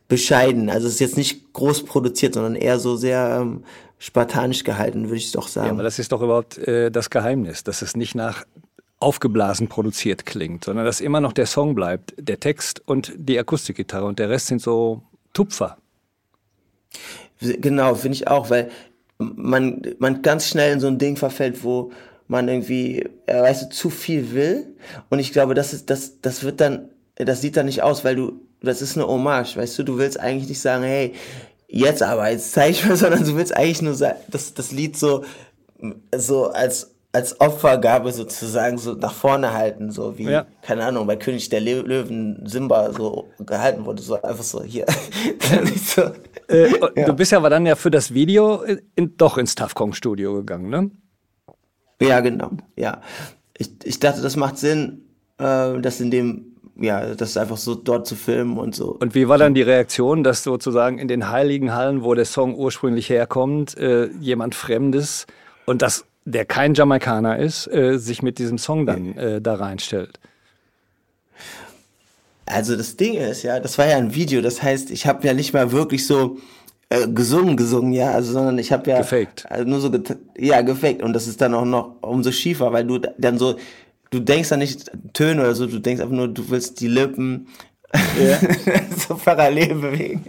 bescheiden. 0.09 0.71
Also 0.71 0.87
es 0.87 0.95
ist 0.95 1.01
jetzt 1.01 1.17
nicht 1.17 1.53
groß 1.53 1.85
produziert, 1.85 2.35
sondern 2.35 2.57
eher 2.57 2.79
so 2.79 2.97
sehr 2.97 3.39
ähm, 3.43 3.65
spartanisch 3.99 4.65
gehalten, 4.65 5.05
würde 5.05 5.17
ich 5.17 5.33
doch 5.33 5.49
sagen. 5.49 5.67
Ja, 5.67 5.73
aber 5.73 5.83
das 5.83 5.99
ist 5.99 6.13
doch 6.13 6.23
überhaupt 6.23 6.59
äh, 6.59 6.91
das 6.91 7.11
Geheimnis, 7.11 7.63
dass 7.63 7.83
es 7.83 7.95
nicht 7.95 8.15
nach 8.15 8.45
aufgeblasen 9.01 9.69
produziert 9.69 10.27
klingt, 10.27 10.65
sondern 10.65 10.85
dass 10.85 11.01
immer 11.01 11.21
noch 11.21 11.33
der 11.33 11.47
Song 11.47 11.75
bleibt, 11.75 12.15
der 12.17 12.41
Text 12.41 12.83
und 12.87 13.13
die 13.17 13.39
Akustikgitarre 13.39 14.07
und 14.07 14.19
der 14.19 14.29
Rest 14.29 14.49
sind 14.49 14.61
so 14.61 15.03
Tupfer. 15.35 15.77
Genau, 17.41 17.95
finde 17.95 18.17
ich 18.17 18.27
auch, 18.27 18.51
weil 18.51 18.71
man, 19.19 19.83
man 19.99 20.23
ganz 20.23 20.49
schnell 20.49 20.73
in 20.73 20.81
so 20.81 20.89
ein 20.89 20.99
Ding 20.99 21.17
verfällt, 21.17 21.63
wo 21.63 21.93
man 22.27 22.49
irgendwie, 22.49 23.09
äh, 23.27 23.41
weißt 23.41 23.65
du, 23.65 23.69
zu 23.71 23.91
viel 23.91 24.33
will. 24.33 24.75
Und 25.11 25.19
ich 25.19 25.33
glaube, 25.33 25.55
das 25.55 25.73
ist, 25.73 25.91
das, 25.91 26.21
das 26.21 26.43
wird 26.43 26.61
dann, 26.61 26.89
das 27.17 27.41
sieht 27.41 27.57
dann 27.57 27.67
nicht 27.67 27.83
aus, 27.83 28.05
weil 28.05 28.17
du, 28.17 28.41
das 28.61 28.83
ist 28.83 28.97
eine 28.97 29.07
Hommage, 29.07 29.57
weißt 29.57 29.79
du, 29.79 29.83
du 29.83 29.99
willst 29.99 30.19
eigentlich 30.19 30.49
nicht 30.49 30.61
sagen, 30.61 30.85
hey, 30.85 31.15
jetzt 31.69 32.03
aber, 32.03 32.31
jetzt 32.31 32.53
zeig 32.53 32.71
ich 32.71 32.87
mal, 32.87 32.97
sondern 32.97 33.25
du 33.25 33.37
willst 33.37 33.57
eigentlich 33.57 33.83
nur 33.83 33.95
sagen, 33.95 34.19
das, 34.29 34.55
das 34.55 34.73
Lied 34.73 34.97
so, 34.97 35.25
so 36.15 36.47
als 36.47 36.95
als 37.13 37.41
Opfergabe 37.41 38.13
sozusagen 38.13 38.77
so 38.79 38.93
nach 38.93 39.15
vorne 39.15 39.55
halten, 39.55 39.91
so 39.91 40.19
wie, 40.19 40.25
ja. 40.25 40.47
keine 40.63 40.85
Ahnung, 40.85 41.07
bei 41.07 41.17
König 41.17 41.49
der 41.49 41.61
Löwen 41.61 42.43
Simba 42.47 42.93
so 42.93 43.29
gehalten 43.41 43.87
wurde, 43.87 44.03
so 44.03 44.21
einfach 44.21 44.45
so 44.45 44.63
hier. 44.63 44.85
so. 45.77 46.03
Äh, 46.49 46.71
ja. 46.97 47.07
Du 47.07 47.15
bist 47.15 47.33
ja 47.33 47.39
aber 47.39 47.51
dann 47.51 47.65
ja 47.65 47.77
für 47.77 47.91
das 47.91 48.13
Video 48.13 48.63
in, 48.95 49.17
doch 49.17 49.39
ins 49.39 49.55
Tafkong 49.55 49.95
Studio 49.95 50.35
gegangen, 50.35 50.69
ne? 50.69 50.91
Ja, 52.01 52.21
genau, 52.21 52.51
ja. 52.77 53.01
Ich, 53.57 53.71
ich 53.85 53.99
dachte, 53.99 54.21
das 54.21 54.37
macht 54.37 54.59
Sinn, 54.59 55.03
äh, 55.39 55.81
das 55.81 56.01
in 56.01 56.11
dem 56.11 56.48
ja, 56.79 57.15
das 57.15 57.37
einfach 57.37 57.57
so 57.57 57.75
dort 57.75 58.07
zu 58.07 58.15
filmen 58.15 58.57
und 58.57 58.75
so. 58.75 58.97
Und 59.01 59.15
wie 59.15 59.29
war 59.29 59.39
dann 59.39 59.55
die 59.55 59.63
Reaktion, 59.63 60.23
dass 60.23 60.43
sozusagen 60.43 60.99
in 60.99 61.09
den 61.09 61.29
heiligen 61.31 61.75
Hallen, 61.75 62.03
wo 62.03 62.15
der 62.15 62.25
Song 62.25 62.55
ursprünglich 62.55 63.11
herkommt, 63.11 63.77
äh, 63.77 64.07
jemand 64.21 64.55
Fremdes 64.55 65.27
und 65.67 65.83
das 65.83 66.05
der 66.25 66.45
kein 66.45 66.75
Jamaikaner 66.75 67.39
ist, 67.39 67.67
äh, 67.69 67.99
sich 67.99 68.23
mit 68.23 68.39
diesem 68.39 68.59
Song 68.59 68.85
dann 68.85 69.17
äh, 69.17 69.41
da 69.41 69.55
reinstellt. 69.55 70.21
Also 72.45 72.77
das 72.77 72.97
Ding 72.97 73.15
ist, 73.15 73.43
ja, 73.43 73.61
das 73.61 73.79
war 73.79 73.87
ja 73.87 73.97
ein 73.97 74.15
Video, 74.15 74.41
das 74.41 74.63
heißt, 74.63 74.91
ich 74.91 75.07
habe 75.07 75.27
ja 75.27 75.35
nicht 75.35 75.53
mal 75.53 75.73
wirklich 75.73 76.07
so 76.07 76.39
äh, 76.91 77.07
gesungen, 77.09 77.57
gesungen, 77.57 77.93
ja, 77.93 78.13
also 78.13 78.33
sondern 78.33 78.59
ich 78.59 78.73
habe 78.73 78.91
ja 78.91 78.99
gefaked. 78.99 79.51
Also 79.51 79.65
nur 79.65 79.81
so 79.81 79.91
ja, 80.37 80.63
gefaked 80.63 81.03
und 81.03 81.13
das 81.13 81.27
ist 81.27 81.41
dann 81.41 81.55
auch 81.55 81.65
noch 81.65 81.97
umso 82.03 82.31
schiefer, 82.31 82.73
weil 82.73 82.87
du 82.87 82.99
dann 82.99 83.39
so 83.39 83.57
du 84.11 84.21
denkst 84.21 84.49
dann 84.49 84.61
nicht 84.61 84.91
Töne 85.13 85.43
oder 85.43 85.55
so, 85.55 85.67
du 85.67 85.79
denkst 85.79 86.01
einfach 86.01 86.15
nur, 86.15 86.29
du 86.29 86.49
willst 86.51 86.81
die 86.81 86.89
Lippen 86.89 87.49
ja. 87.93 88.39
so 89.09 89.15
parallel 89.15 89.75
bewegen. 89.75 90.25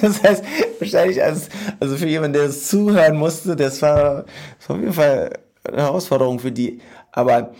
Das 0.00 0.22
heißt, 0.22 0.44
wahrscheinlich 0.78 1.22
als, 1.22 1.48
also 1.78 1.96
für 1.96 2.06
jemanden, 2.06 2.34
der 2.34 2.44
es 2.44 2.68
zuhören 2.68 3.16
musste, 3.16 3.56
das 3.56 3.82
war, 3.82 4.24
das 4.58 4.68
war 4.68 4.76
auf 4.76 4.82
jeden 4.82 4.94
Fall 4.94 5.38
eine 5.64 5.82
Herausforderung 5.82 6.38
für 6.38 6.52
die. 6.52 6.80
Aber 7.12 7.52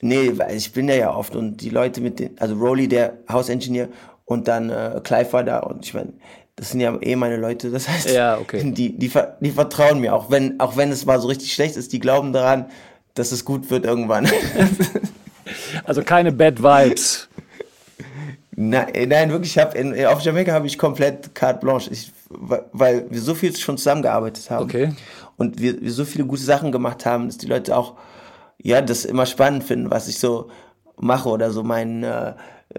nee, 0.00 0.32
weil 0.36 0.56
ich 0.56 0.72
bin 0.72 0.88
da 0.88 0.94
ja 0.94 1.14
oft 1.14 1.36
und 1.36 1.58
die 1.58 1.70
Leute 1.70 2.00
mit 2.00 2.18
den, 2.18 2.38
also 2.38 2.54
Rolly, 2.56 2.88
der 2.88 3.18
Hausengineer 3.30 3.88
und 4.24 4.48
dann 4.48 4.70
äh, 4.70 5.00
Clive 5.02 5.32
war 5.32 5.44
da 5.44 5.60
und 5.60 5.86
ich 5.86 5.94
meine, 5.94 6.12
das 6.56 6.70
sind 6.70 6.80
ja 6.80 6.96
eh 7.00 7.14
meine 7.14 7.36
Leute, 7.36 7.70
das 7.70 7.88
heißt, 7.88 8.10
ja, 8.10 8.36
okay. 8.36 8.72
die, 8.72 8.98
die, 8.98 9.12
die 9.40 9.50
vertrauen 9.50 10.00
mir, 10.00 10.12
auch 10.12 10.28
wenn, 10.28 10.58
auch 10.58 10.76
wenn 10.76 10.90
es 10.90 11.06
mal 11.06 11.20
so 11.20 11.28
richtig 11.28 11.52
schlecht 11.52 11.76
ist, 11.76 11.92
die 11.92 12.00
glauben 12.00 12.32
daran, 12.32 12.66
dass 13.18 13.32
es 13.32 13.44
gut 13.44 13.70
wird 13.70 13.84
irgendwann. 13.84 14.28
also 15.84 16.02
keine 16.02 16.32
Bad 16.32 16.62
Vibes. 16.62 17.28
Nein, 18.60 19.08
nein, 19.08 19.30
wirklich, 19.30 19.56
ich 19.56 19.62
hab 19.62 19.76
in, 19.76 20.04
auf 20.06 20.20
Jamaika 20.20 20.52
habe 20.52 20.66
ich 20.66 20.78
komplett 20.78 21.32
carte 21.34 21.60
blanche, 21.60 21.90
ich, 21.92 22.10
weil 22.28 23.06
wir 23.08 23.20
so 23.20 23.34
viel 23.34 23.56
schon 23.56 23.78
zusammengearbeitet 23.78 24.50
haben. 24.50 24.64
Okay. 24.64 24.92
Und 25.36 25.60
wir, 25.60 25.80
wir 25.80 25.92
so 25.92 26.04
viele 26.04 26.24
gute 26.24 26.42
Sachen 26.42 26.72
gemacht 26.72 27.06
haben, 27.06 27.26
dass 27.26 27.38
die 27.38 27.46
Leute 27.46 27.76
auch, 27.76 27.94
ja, 28.60 28.82
das 28.82 29.04
immer 29.04 29.26
spannend 29.26 29.62
finden, 29.62 29.92
was 29.92 30.08
ich 30.08 30.18
so 30.18 30.50
mache 30.98 31.28
oder 31.28 31.52
so 31.52 31.62
mein, 31.62 32.02
äh, 32.02 32.34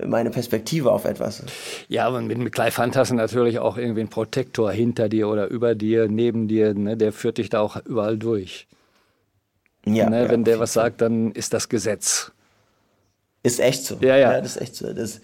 meine 0.05 0.31
Perspektive 0.31 0.91
auf 0.91 1.05
etwas. 1.05 1.43
Ja, 1.87 2.05
aber 2.07 2.19
mit, 2.21 2.37
mit 2.37 2.53
Clive 2.53 2.77
Hunt 2.77 2.97
hast 2.97 3.11
du 3.11 3.15
natürlich 3.15 3.59
auch 3.59 3.77
irgendwie 3.77 4.01
einen 4.01 4.09
Protektor 4.09 4.73
hinter 4.73 5.07
dir 5.07 5.29
oder 5.29 5.47
über 5.47 5.75
dir, 5.75 6.09
neben 6.09 6.49
dir, 6.49 6.73
ne? 6.73 6.97
der 6.97 7.13
führt 7.13 7.37
dich 7.37 7.49
da 7.49 7.61
auch 7.61 7.77
überall 7.85 8.17
durch. 8.17 8.67
Ja, 9.85 10.09
ne? 10.09 10.23
ja 10.23 10.29
Wenn 10.29 10.43
der 10.43 10.59
was 10.59 10.73
sagt, 10.73 11.01
dann 11.01 11.31
ist 11.31 11.53
das 11.53 11.69
Gesetz. 11.69 12.31
Ist 13.43 13.59
echt 13.59 13.85
so. 13.85 13.97
Ja, 14.01 14.17
ja. 14.17 14.33
ja 14.33 14.41
das 14.41 14.55
ist 14.55 14.61
echt 14.61 14.75
so. 14.75 14.93
Das, 14.93 15.21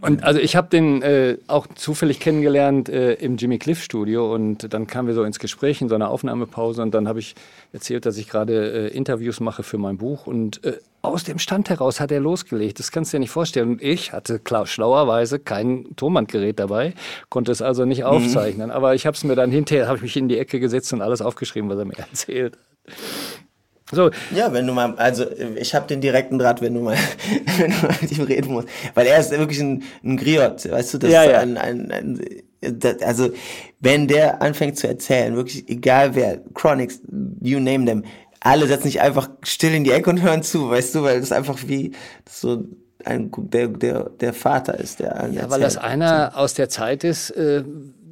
und 0.00 0.22
also 0.24 0.40
ich 0.40 0.56
habe 0.56 0.68
den 0.68 1.02
äh, 1.02 1.36
auch 1.46 1.66
zufällig 1.74 2.20
kennengelernt 2.20 2.88
äh, 2.88 3.14
im 3.14 3.36
Jimmy 3.36 3.58
Cliff 3.58 3.82
Studio 3.82 4.34
und 4.34 4.72
dann 4.72 4.86
kamen 4.86 5.08
wir 5.08 5.14
so 5.14 5.24
ins 5.24 5.38
Gespräch 5.38 5.82
in 5.82 5.88
so 5.88 5.94
einer 5.94 6.08
Aufnahmepause 6.08 6.80
und 6.82 6.94
dann 6.94 7.06
habe 7.06 7.18
ich 7.18 7.34
erzählt, 7.72 8.06
dass 8.06 8.16
ich 8.16 8.28
gerade 8.28 8.88
äh, 8.88 8.96
Interviews 8.96 9.40
mache 9.40 9.62
für 9.62 9.78
mein 9.78 9.98
Buch 9.98 10.26
und 10.26 10.64
äh, 10.64 10.78
aus 11.02 11.24
dem 11.24 11.38
Stand 11.38 11.68
heraus 11.70 12.00
hat 12.00 12.12
er 12.12 12.20
losgelegt. 12.20 12.78
Das 12.78 12.92
kannst 12.92 13.12
du 13.12 13.16
dir 13.16 13.20
nicht 13.20 13.30
vorstellen. 13.30 13.70
Und 13.70 13.82
ich 13.82 14.12
hatte 14.12 14.38
klar, 14.38 14.66
schlauerweise 14.66 15.38
kein 15.38 15.86
Tonbandgerät 15.96 16.58
dabei, 16.58 16.94
konnte 17.30 17.52
es 17.52 17.62
also 17.62 17.84
nicht 17.84 18.00
mhm. 18.00 18.06
aufzeichnen. 18.06 18.66
Mhm. 18.66 18.72
Aber 18.72 18.94
ich 18.94 19.06
habe 19.06 19.16
es 19.16 19.24
mir 19.24 19.34
dann 19.34 19.50
hinterher, 19.50 19.86
habe 19.86 19.96
ich 19.96 20.02
mich 20.02 20.16
in 20.16 20.28
die 20.28 20.38
Ecke 20.38 20.60
gesetzt 20.60 20.92
und 20.92 21.00
alles 21.00 21.22
aufgeschrieben, 21.22 21.70
was 21.70 21.78
er 21.78 21.84
mir 21.84 21.98
erzählt. 22.10 22.58
So. 23.92 24.10
Ja, 24.34 24.52
wenn 24.52 24.66
du 24.66 24.72
mal, 24.72 24.94
also 24.96 25.26
ich 25.56 25.74
habe 25.74 25.86
den 25.88 26.00
direkten 26.00 26.38
Draht, 26.38 26.62
wenn 26.62 26.74
du 26.74 26.80
mal, 26.80 26.96
wenn 27.58 27.72
du 27.72 27.76
mal 27.78 27.96
mit 28.00 28.12
ihm 28.16 28.24
reden 28.24 28.52
musst. 28.52 28.68
Weil 28.94 29.06
er 29.06 29.18
ist 29.18 29.32
wirklich 29.32 29.60
ein, 29.60 29.82
ein 30.04 30.16
Griot, 30.16 30.70
weißt 30.70 30.94
du, 30.94 30.98
das 30.98 31.10
ja, 31.10 31.24
ja. 31.24 31.38
ein, 31.40 31.56
ein, 31.56 31.90
ein 31.90 32.20
das, 32.60 33.00
also 33.02 33.30
wenn 33.80 34.06
der 34.06 34.42
anfängt 34.42 34.78
zu 34.78 34.86
erzählen, 34.86 35.34
wirklich 35.34 35.68
egal 35.68 36.14
wer, 36.14 36.40
Chronics, 36.54 37.00
you 37.40 37.58
name 37.58 37.86
them, 37.86 38.04
alle 38.40 38.66
setzen 38.66 38.84
sich 38.84 39.00
einfach 39.00 39.30
still 39.42 39.74
in 39.74 39.84
die 39.84 39.92
Ecke 39.92 40.10
und 40.10 40.22
hören 40.22 40.42
zu, 40.42 40.70
weißt 40.70 40.94
du, 40.94 41.02
weil 41.02 41.20
das 41.20 41.32
einfach 41.32 41.58
wie 41.66 41.92
so 42.28 42.64
ein, 43.04 43.30
der, 43.34 43.68
der, 43.68 44.10
der 44.10 44.34
Vater 44.34 44.78
ist, 44.78 45.00
der 45.00 45.30
Ja, 45.32 45.50
weil 45.50 45.60
das 45.60 45.78
einer 45.78 46.32
aus 46.36 46.54
der 46.54 46.68
Zeit 46.68 47.02
ist, 47.02 47.30
äh, 47.30 47.64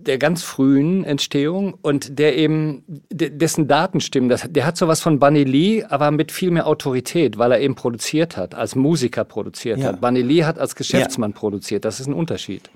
der 0.08 0.18
ganz 0.18 0.42
frühen 0.42 1.04
Entstehung 1.04 1.74
und 1.82 2.18
der 2.18 2.36
eben, 2.36 2.82
dessen 3.10 3.68
Daten 3.68 4.00
stimmen. 4.00 4.28
Das, 4.28 4.46
der 4.48 4.66
hat 4.66 4.76
sowas 4.76 5.00
von 5.00 5.18
Bunny 5.18 5.44
Lee, 5.44 5.84
aber 5.84 6.10
mit 6.10 6.32
viel 6.32 6.50
mehr 6.50 6.66
Autorität, 6.66 7.38
weil 7.38 7.52
er 7.52 7.60
eben 7.60 7.74
produziert 7.74 8.36
hat, 8.36 8.54
als 8.54 8.74
Musiker 8.74 9.24
produziert 9.24 9.78
ja. 9.78 9.88
hat. 9.88 10.00
Bunny 10.00 10.22
Lee 10.22 10.44
hat 10.44 10.58
als 10.58 10.74
Geschäftsmann 10.74 11.32
ja. 11.32 11.36
produziert. 11.36 11.84
Das 11.84 12.00
ist 12.00 12.06
ein 12.06 12.14
Unterschied. 12.14 12.70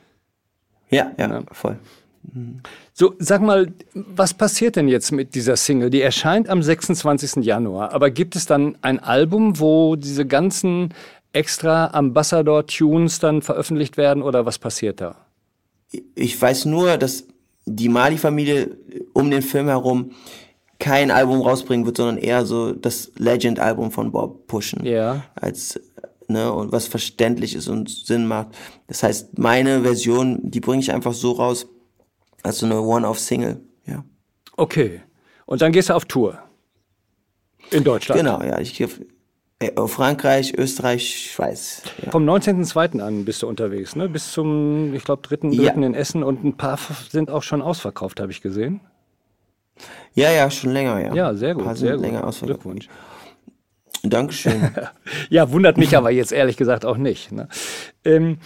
Ja, 0.90 1.10
ja, 1.16 1.28
ja. 1.28 1.42
voll. 1.50 1.78
So, 2.92 3.14
sag 3.18 3.42
mal, 3.42 3.72
was 3.94 4.34
passiert 4.34 4.76
denn 4.76 4.86
jetzt 4.86 5.10
mit 5.10 5.34
dieser 5.34 5.56
Single? 5.56 5.90
Die 5.90 6.02
erscheint 6.02 6.48
am 6.48 6.62
26. 6.62 7.44
Januar, 7.44 7.92
aber 7.92 8.10
gibt 8.10 8.36
es 8.36 8.46
dann 8.46 8.78
ein 8.82 9.00
Album, 9.00 9.58
wo 9.58 9.96
diese 9.96 10.24
ganzen 10.26 10.94
extra 11.32 11.88
Ambassador-Tunes 11.88 13.18
dann 13.18 13.42
veröffentlicht 13.42 13.96
werden 13.96 14.22
oder 14.22 14.46
was 14.46 14.58
passiert 14.58 15.00
da? 15.00 15.16
Ich 16.14 16.40
weiß 16.40 16.64
nur, 16.66 16.96
dass 16.96 17.26
die 17.64 17.88
Mali-Familie 17.88 18.76
um 19.12 19.30
den 19.30 19.42
Film 19.42 19.68
herum 19.68 20.12
kein 20.78 21.10
Album 21.10 21.40
rausbringen 21.42 21.86
wird, 21.86 21.96
sondern 21.96 22.18
eher 22.18 22.44
so 22.44 22.72
das 22.72 23.12
Legend-Album 23.16 23.92
von 23.92 24.10
Bob 24.10 24.48
pushen. 24.48 24.84
Ja. 24.84 25.24
Als, 25.34 25.80
ne, 26.26 26.52
und 26.52 26.72
was 26.72 26.88
verständlich 26.88 27.54
ist 27.54 27.68
und 27.68 27.88
Sinn 27.88 28.26
macht. 28.26 28.48
Das 28.88 29.02
heißt, 29.04 29.38
meine 29.38 29.82
Version, 29.82 30.40
die 30.42 30.60
bringe 30.60 30.82
ich 30.82 30.92
einfach 30.92 31.14
so 31.14 31.32
raus, 31.32 31.66
als 32.42 32.58
so 32.58 32.66
eine 32.66 32.80
One-Off-Single, 32.80 33.60
ja. 33.86 34.04
Okay. 34.56 35.02
Und 35.46 35.62
dann 35.62 35.70
gehst 35.70 35.88
du 35.88 35.94
auf 35.94 36.04
Tour. 36.04 36.42
In 37.70 37.84
Deutschland. 37.84 38.20
Genau, 38.20 38.42
ja. 38.42 38.58
Ich 38.58 38.74
gehe 38.74 38.88
Frankreich, 39.86 40.54
Österreich, 40.56 41.30
Schweiz. 41.32 41.82
Ja. 42.02 42.10
Vom 42.10 42.28
19.02. 42.28 43.00
an 43.00 43.24
bist 43.24 43.42
du 43.42 43.48
unterwegs, 43.48 43.96
ne? 43.96 44.08
Bis 44.08 44.32
zum, 44.32 44.94
ich 44.94 45.04
glaube, 45.04 45.26
3.3. 45.26 45.52
Ja. 45.52 45.72
in 45.72 45.94
Essen 45.94 46.22
und 46.22 46.44
ein 46.44 46.56
paar 46.56 46.78
sind 47.10 47.30
auch 47.30 47.42
schon 47.42 47.62
ausverkauft, 47.62 48.20
habe 48.20 48.32
ich 48.32 48.40
gesehen. 48.40 48.80
Ja, 50.14 50.30
ja, 50.30 50.50
schon 50.50 50.70
länger, 50.70 51.00
ja. 51.00 51.14
Ja, 51.14 51.34
sehr 51.34 51.54
gut, 51.54 51.76
sehr 51.76 51.94
gut. 51.94 52.02
Länger 52.02 52.26
ausverkauft. 52.26 52.62
Glückwunsch. 52.62 52.88
Dankeschön. 54.02 54.70
ja, 55.30 55.50
wundert 55.50 55.78
mich 55.78 55.96
aber 55.96 56.10
jetzt 56.10 56.32
ehrlich 56.32 56.56
gesagt 56.56 56.84
auch 56.84 56.96
nicht. 56.96 57.32
Ne? 57.32 57.48
Ähm, 58.04 58.38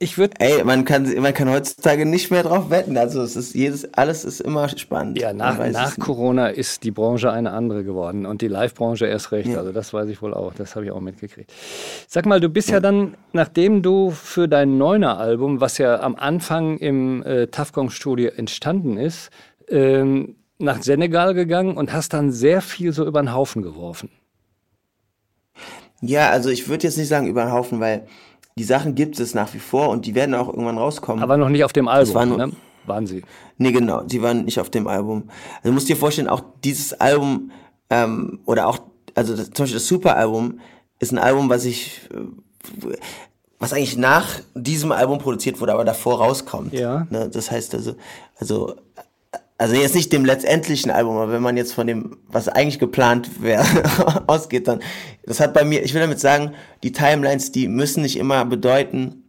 ich 0.00 0.16
würde. 0.16 0.34
Ey, 0.38 0.62
man 0.62 0.84
kann, 0.84 1.12
man 1.20 1.34
kann 1.34 1.50
heutzutage 1.50 2.06
nicht 2.06 2.30
mehr 2.30 2.44
drauf 2.44 2.70
wetten. 2.70 2.96
Also 2.96 3.20
es 3.20 3.34
ist 3.34 3.54
jedes, 3.54 3.92
alles 3.94 4.24
ist 4.24 4.40
immer 4.40 4.68
spannend. 4.68 5.18
Ja, 5.18 5.32
nach, 5.32 5.58
nach 5.70 5.98
Corona 5.98 6.48
ist 6.48 6.84
die 6.84 6.92
Branche 6.92 7.32
eine 7.32 7.50
andere 7.50 7.82
geworden 7.82 8.24
und 8.24 8.40
die 8.40 8.46
Live-Branche 8.46 9.06
erst 9.06 9.32
recht. 9.32 9.48
Ja. 9.48 9.58
Also 9.58 9.72
das 9.72 9.92
weiß 9.92 10.08
ich 10.08 10.22
wohl 10.22 10.34
auch. 10.34 10.54
Das 10.54 10.76
habe 10.76 10.86
ich 10.86 10.92
auch 10.92 11.00
mitgekriegt. 11.00 11.52
Sag 12.06 12.26
mal, 12.26 12.38
du 12.38 12.48
bist 12.48 12.68
ja, 12.68 12.74
ja 12.74 12.80
dann, 12.80 13.16
nachdem 13.32 13.82
du 13.82 14.10
für 14.10 14.46
dein 14.46 14.78
neuner 14.78 15.18
Album, 15.18 15.60
was 15.60 15.78
ja 15.78 16.00
am 16.00 16.14
Anfang 16.14 16.78
im 16.78 17.24
äh, 17.24 17.48
Tafgong-Studio 17.48 18.30
entstanden 18.36 18.98
ist, 18.98 19.30
ähm, 19.68 20.36
nach 20.58 20.80
Senegal 20.80 21.34
gegangen 21.34 21.76
und 21.76 21.92
hast 21.92 22.12
dann 22.12 22.30
sehr 22.30 22.60
viel 22.60 22.92
so 22.92 23.04
über 23.04 23.20
den 23.20 23.34
Haufen 23.34 23.62
geworfen. 23.62 24.10
Ja, 26.00 26.30
also 26.30 26.50
ich 26.50 26.68
würde 26.68 26.86
jetzt 26.86 26.98
nicht 26.98 27.08
sagen 27.08 27.26
über 27.26 27.42
den 27.42 27.52
Haufen, 27.52 27.80
weil 27.80 28.06
die 28.58 28.64
Sachen 28.64 28.94
gibt 28.94 29.20
es 29.20 29.34
nach 29.34 29.54
wie 29.54 29.60
vor 29.60 29.88
und 29.88 30.04
die 30.04 30.14
werden 30.14 30.34
auch 30.34 30.48
irgendwann 30.48 30.78
rauskommen. 30.78 31.22
Aber 31.22 31.36
noch 31.36 31.48
nicht 31.48 31.64
auf 31.64 31.72
dem 31.72 31.86
Album, 31.86 32.14
war 32.14 32.26
nur, 32.26 32.38
ne? 32.38 32.52
Waren 32.86 33.06
sie? 33.06 33.22
Nee, 33.56 33.72
genau, 33.72 34.02
sie 34.06 34.20
waren 34.20 34.44
nicht 34.44 34.58
auf 34.58 34.70
dem 34.70 34.88
Album. 34.88 35.24
Also 35.56 35.68
du 35.68 35.72
musst 35.72 35.88
dir 35.88 35.96
vorstellen, 35.96 36.28
auch 36.28 36.42
dieses 36.64 36.92
Album 37.00 37.52
ähm, 37.90 38.40
oder 38.46 38.66
auch, 38.66 38.78
also 39.14 39.36
das, 39.36 39.50
zum 39.50 39.64
Beispiel 39.64 39.78
das 39.78 39.86
Super-Album 39.86 40.58
ist 40.98 41.12
ein 41.12 41.18
Album, 41.18 41.48
was 41.48 41.64
ich, 41.64 42.00
äh, 42.12 42.96
was 43.60 43.72
eigentlich 43.72 43.96
nach 43.96 44.26
diesem 44.54 44.90
Album 44.90 45.18
produziert 45.18 45.60
wurde, 45.60 45.72
aber 45.72 45.84
davor 45.84 46.18
rauskommt. 46.18 46.72
Ja. 46.72 47.06
Ne? 47.10 47.28
Das 47.28 47.50
heißt 47.50 47.74
also, 47.74 47.94
also 48.38 48.74
also 49.58 49.74
jetzt 49.74 49.96
nicht 49.96 50.12
dem 50.12 50.24
letztendlichen 50.24 50.92
Album, 50.92 51.16
aber 51.16 51.32
wenn 51.32 51.42
man 51.42 51.56
jetzt 51.56 51.74
von 51.74 51.88
dem, 51.88 52.18
was 52.28 52.48
eigentlich 52.48 52.78
geplant 52.78 53.42
wäre, 53.42 53.64
ausgeht, 54.28 54.68
dann, 54.68 54.80
das 55.24 55.40
hat 55.40 55.52
bei 55.52 55.64
mir, 55.64 55.82
ich 55.82 55.92
will 55.94 56.00
damit 56.00 56.20
sagen, 56.20 56.54
die 56.84 56.92
Timelines, 56.92 57.50
die 57.50 57.66
müssen 57.66 58.02
nicht 58.02 58.16
immer 58.16 58.44
bedeuten, 58.44 59.28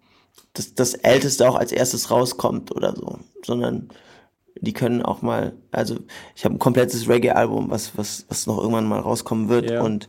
dass 0.53 0.75
das 0.75 0.93
Älteste 0.93 1.49
auch 1.49 1.55
als 1.55 1.71
erstes 1.71 2.11
rauskommt 2.11 2.71
oder 2.75 2.95
so, 2.95 3.17
sondern 3.43 3.89
die 4.61 4.73
können 4.73 5.01
auch 5.01 5.23
mal, 5.23 5.53
also 5.71 5.97
ich 6.35 6.45
habe 6.45 6.55
ein 6.55 6.59
komplettes 6.59 7.09
Reggae-Album, 7.09 7.71
was, 7.71 7.97
was, 7.97 8.25
was 8.29 8.45
noch 8.45 8.59
irgendwann 8.59 8.87
mal 8.87 8.99
rauskommen 8.99 9.49
wird 9.49 9.71
ja. 9.71 9.81
und, 9.81 10.07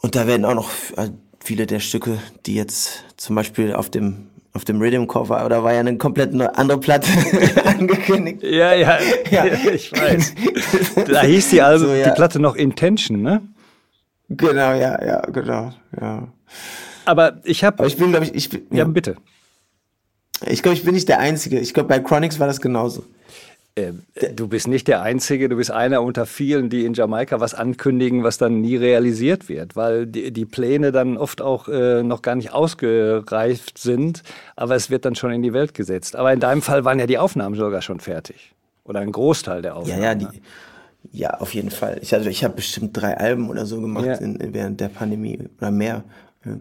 und 0.00 0.16
da 0.16 0.26
werden 0.26 0.44
auch 0.44 0.54
noch 0.54 0.70
äh, 0.96 1.10
viele 1.38 1.66
der 1.66 1.80
Stücke, 1.80 2.18
die 2.46 2.54
jetzt 2.54 3.04
zum 3.16 3.36
Beispiel 3.36 3.74
auf 3.74 3.90
dem 3.90 4.30
auf 4.58 4.64
dem 4.64 4.80
Rhythm-Cover, 4.80 5.46
oder 5.46 5.62
war 5.62 5.72
ja 5.72 5.78
eine 5.78 5.96
komplett 5.98 6.34
andere 6.34 6.80
Platte 6.80 7.08
angekündigt. 7.64 8.42
Ja, 8.42 8.74
ja, 8.74 8.98
ja, 9.30 9.44
ich 9.72 9.92
weiß. 9.92 10.34
Da 11.06 11.22
hieß 11.22 11.50
die, 11.50 11.62
Album, 11.62 11.86
so, 11.86 11.94
ja. 11.94 12.08
die 12.08 12.14
Platte 12.16 12.40
noch 12.40 12.56
Intention, 12.56 13.22
ne? 13.22 13.40
Genau, 14.28 14.72
ja, 14.72 15.00
ja, 15.04 15.20
genau, 15.20 15.70
ja. 16.00 16.26
Aber 17.04 17.40
ich 17.44 17.62
habe. 17.62 17.86
Ich 17.86 17.96
bin, 17.96 18.10
glaube 18.10 18.24
ich, 18.26 18.34
ich 18.34 18.48
bin, 18.48 18.62
ja. 18.72 18.78
ja, 18.78 18.84
bitte. 18.84 19.14
Ich 20.44 20.60
glaube, 20.60 20.76
ich 20.76 20.84
bin 20.84 20.94
nicht 20.94 21.08
der 21.08 21.20
Einzige. 21.20 21.60
Ich 21.60 21.72
glaube, 21.72 21.88
bei 21.88 22.00
Chronics 22.00 22.40
war 22.40 22.48
das 22.48 22.60
genauso. 22.60 23.04
Ähm, 23.78 24.02
du 24.34 24.48
bist 24.48 24.66
nicht 24.66 24.88
der 24.88 25.02
Einzige, 25.02 25.48
du 25.48 25.56
bist 25.56 25.70
einer 25.70 26.02
unter 26.02 26.26
vielen, 26.26 26.68
die 26.68 26.84
in 26.84 26.94
Jamaika 26.94 27.38
was 27.38 27.54
ankündigen, 27.54 28.24
was 28.24 28.38
dann 28.38 28.60
nie 28.60 28.76
realisiert 28.76 29.48
wird, 29.48 29.76
weil 29.76 30.06
die, 30.06 30.32
die 30.32 30.46
Pläne 30.46 30.90
dann 30.90 31.16
oft 31.16 31.40
auch 31.40 31.68
äh, 31.68 32.02
noch 32.02 32.22
gar 32.22 32.34
nicht 32.34 32.52
ausgereift 32.52 33.78
sind, 33.78 34.22
aber 34.56 34.74
es 34.74 34.90
wird 34.90 35.04
dann 35.04 35.14
schon 35.14 35.30
in 35.30 35.42
die 35.42 35.52
Welt 35.52 35.74
gesetzt. 35.74 36.16
Aber 36.16 36.32
in 36.32 36.40
deinem 36.40 36.62
Fall 36.62 36.84
waren 36.84 36.98
ja 36.98 37.06
die 37.06 37.18
Aufnahmen 37.18 37.54
sogar 37.54 37.82
schon 37.82 38.00
fertig. 38.00 38.52
Oder 38.84 39.00
ein 39.00 39.12
Großteil 39.12 39.62
der 39.62 39.76
Aufnahmen. 39.76 40.02
Ja, 40.02 40.08
ja, 40.08 40.14
die, 40.14 40.42
ja 41.12 41.30
auf 41.34 41.54
jeden 41.54 41.70
Fall. 41.70 41.98
Ich, 42.02 42.14
also 42.14 42.28
ich 42.28 42.42
habe 42.42 42.54
bestimmt 42.54 42.96
drei 42.96 43.16
Alben 43.16 43.48
oder 43.48 43.64
so 43.64 43.80
gemacht 43.80 44.06
ja. 44.06 44.14
in, 44.14 44.38
während 44.52 44.80
der 44.80 44.88
Pandemie 44.88 45.38
oder 45.58 45.70
mehr. 45.70 46.04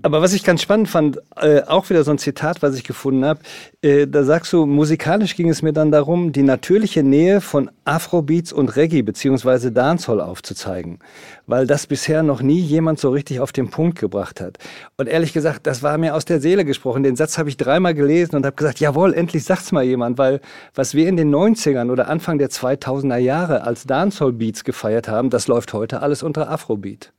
Aber 0.02 0.22
was 0.22 0.34
ich 0.34 0.44
ganz 0.44 0.62
spannend 0.62 0.90
fand, 0.90 1.20
äh, 1.36 1.62
auch 1.64 1.90
wieder 1.90 2.04
so 2.04 2.12
ein 2.12 2.18
Zitat, 2.18 2.62
was 2.62 2.76
ich 2.76 2.84
gefunden 2.84 3.26
habe, 3.26 3.40
äh, 3.82 4.08
da 4.08 4.24
sagst 4.24 4.54
du, 4.54 4.66
musikalisch 4.66 5.36
ging 5.36 5.50
es 5.50 5.62
mir 5.62 5.74
dann 5.74 5.92
darum, 5.92 6.32
die 6.32 6.44
natürliche 6.44 7.04
Nähe 7.04 7.42
von 7.42 7.70
Afrobeats 7.86 8.54
und 8.54 8.76
Reggae 8.76 9.02
beziehungsweise 9.02 9.72
Dancehall 9.72 10.22
aufzuzeigen, 10.22 11.00
weil 11.46 11.68
das 11.68 11.88
bisher 11.88 12.24
noch 12.24 12.42
nie 12.42 12.60
jemand 12.60 13.00
so 13.00 13.10
richtig 13.10 13.40
auf 13.40 13.52
den 13.52 13.70
Punkt 13.70 14.00
gebracht 14.00 14.42
hat. 14.42 14.58
Und 14.98 15.08
ehrlich 15.08 15.34
gesagt, 15.34 15.68
das 15.68 15.84
war 15.84 15.98
mir 15.98 16.16
aus 16.16 16.26
der 16.26 16.42
Seele 16.42 16.66
gesprochen. 16.66 17.04
Den 17.04 17.16
Satz 17.16 17.38
habe 17.38 17.50
ich 17.50 17.58
dreimal 17.58 17.94
gelesen 17.94 18.36
und 18.36 18.46
habe 18.46 18.56
gesagt, 18.56 18.80
jawohl, 18.80 19.14
endlich 19.14 19.44
sagt's 19.44 19.72
mal 19.72 19.84
jemand, 19.84 20.18
weil 20.18 20.42
was 20.76 20.94
wir 20.94 21.08
in 21.08 21.18
den 21.18 21.34
90ern 21.34 21.92
oder 21.92 22.08
Anfang 22.08 22.38
der 22.38 22.50
2000er 22.50 23.18
Jahre 23.18 23.64
als 23.64 23.86
Dancehall-Beats 23.86 24.64
gefeiert 24.64 25.08
haben, 25.08 25.30
das 25.30 25.48
läuft 25.48 25.74
heute 25.74 26.02
alles 26.02 26.24
unter 26.24 26.50
Afrobeat. 26.50 27.12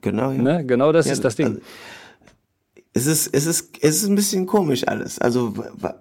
Genau, 0.00 0.30
ja. 0.30 0.42
Ne? 0.42 0.66
Genau 0.66 0.92
das 0.92 1.06
ja, 1.06 1.12
ist 1.12 1.24
das 1.24 1.36
Ding. 1.36 1.46
Also, 1.46 1.60
es 2.92 3.06
ist, 3.06 3.34
es 3.34 3.44
ist, 3.44 3.78
es 3.82 3.96
ist 3.96 4.08
ein 4.08 4.14
bisschen 4.14 4.46
komisch 4.46 4.88
alles. 4.88 5.18
Also, 5.18 5.52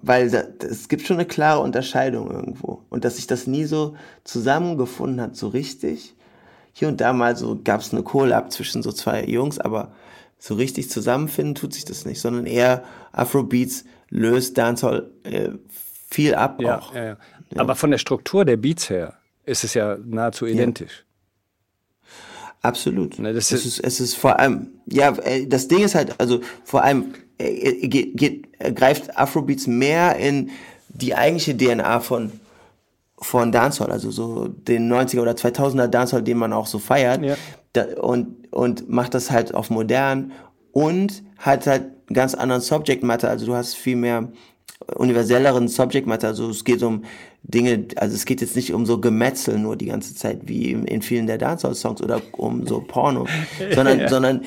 weil 0.01 0.29
da, 0.29 0.43
es 0.61 0.87
gibt 0.87 1.05
schon 1.05 1.17
eine 1.17 1.25
klare 1.25 1.59
Unterscheidung 1.59 2.31
irgendwo. 2.31 2.83
Und 2.89 3.03
dass 3.03 3.17
sich 3.17 3.27
das 3.27 3.47
nie 3.47 3.65
so 3.65 3.95
zusammengefunden 4.23 5.19
hat, 5.19 5.35
so 5.35 5.49
richtig. 5.49 6.15
Hier 6.71 6.87
und 6.87 7.01
da 7.01 7.11
mal 7.11 7.35
so 7.35 7.59
gab 7.61 7.81
es 7.81 7.91
eine 7.91 8.03
Collab 8.03 8.51
zwischen 8.51 8.81
so 8.81 8.93
zwei 8.93 9.25
Jungs, 9.25 9.59
aber 9.59 9.91
so 10.39 10.55
richtig 10.55 10.89
zusammenfinden 10.89 11.55
tut 11.55 11.73
sich 11.73 11.85
das 11.85 12.05
nicht, 12.05 12.21
sondern 12.21 12.45
eher 12.45 12.83
Afrobeats 13.11 13.83
löst 14.09 14.57
Dancehall 14.57 15.09
äh, 15.23 15.49
viel 16.09 16.35
ab 16.35 16.61
ja, 16.61 16.79
auch. 16.79 16.95
Ja, 16.95 17.03
ja. 17.03 17.17
Aber 17.57 17.75
von 17.75 17.91
der 17.91 17.97
Struktur 17.97 18.45
der 18.45 18.57
Beats 18.57 18.89
her 18.89 19.15
ist 19.45 19.63
es 19.63 19.73
ja 19.73 19.97
nahezu 20.05 20.45
identisch. 20.45 21.05
Absolut. 22.65 23.19
Ne, 23.19 23.31
das 23.31 23.51
es, 23.51 23.63
ist, 23.65 23.79
es 23.79 23.99
ist 23.99 24.15
vor 24.15 24.39
allem, 24.39 24.69
ja, 24.87 25.15
äh, 25.19 25.45
das 25.45 25.67
Ding 25.67 25.83
ist 25.83 25.93
halt, 25.93 26.19
also 26.19 26.41
vor 26.63 26.83
allem 26.83 27.13
äh, 27.37 27.47
äh, 27.47 27.87
geht, 27.87 28.17
geht, 28.17 28.75
greift 28.75 29.15
Afrobeats 29.17 29.67
mehr 29.67 30.15
in 30.15 30.49
die 30.89 31.13
eigentliche 31.13 31.55
DNA 31.55 31.99
von 31.99 32.31
von 33.17 33.51
Dancehall, 33.51 33.91
also 33.91 34.11
so 34.11 34.47
den 34.47 34.91
90er 34.91 35.21
oder 35.21 35.31
2000er 35.31 35.87
Dancehall, 35.87 36.21
den 36.21 36.37
man 36.37 36.51
auch 36.53 36.67
so 36.67 36.79
feiert, 36.79 37.23
ja. 37.23 37.35
da, 37.73 37.85
und 38.01 38.51
und 38.51 38.89
macht 38.89 39.13
das 39.13 39.29
halt 39.29 39.53
auf 39.53 39.69
modern 39.69 40.31
und 40.71 41.23
hat 41.37 41.67
halt 41.67 41.83
einen 41.83 42.13
ganz 42.13 42.33
anderen 42.33 42.61
Subject 42.61 43.03
Matter, 43.03 43.29
also 43.29 43.45
du 43.45 43.53
hast 43.53 43.75
viel 43.75 43.95
mehr 43.95 44.29
universelleren 44.95 45.67
Subject 45.67 46.07
Matter, 46.07 46.27
also 46.27 46.49
es 46.49 46.63
geht 46.63 46.83
um 46.83 47.03
Dinge, 47.43 47.85
also 47.95 48.15
es 48.15 48.25
geht 48.25 48.41
jetzt 48.41 48.55
nicht 48.55 48.73
um 48.73 48.85
so 48.85 48.99
Gemetzel 48.99 49.57
nur 49.57 49.75
die 49.75 49.87
ganze 49.87 50.15
Zeit 50.15 50.41
wie 50.43 50.71
in 50.71 51.01
vielen 51.01 51.27
der 51.27 51.37
Dancehall-Songs 51.37 52.01
oder 52.01 52.21
um 52.33 52.65
so 52.65 52.81
Porno, 52.81 53.27
sondern, 53.73 53.99
ja. 53.99 54.09
sondern 54.09 54.41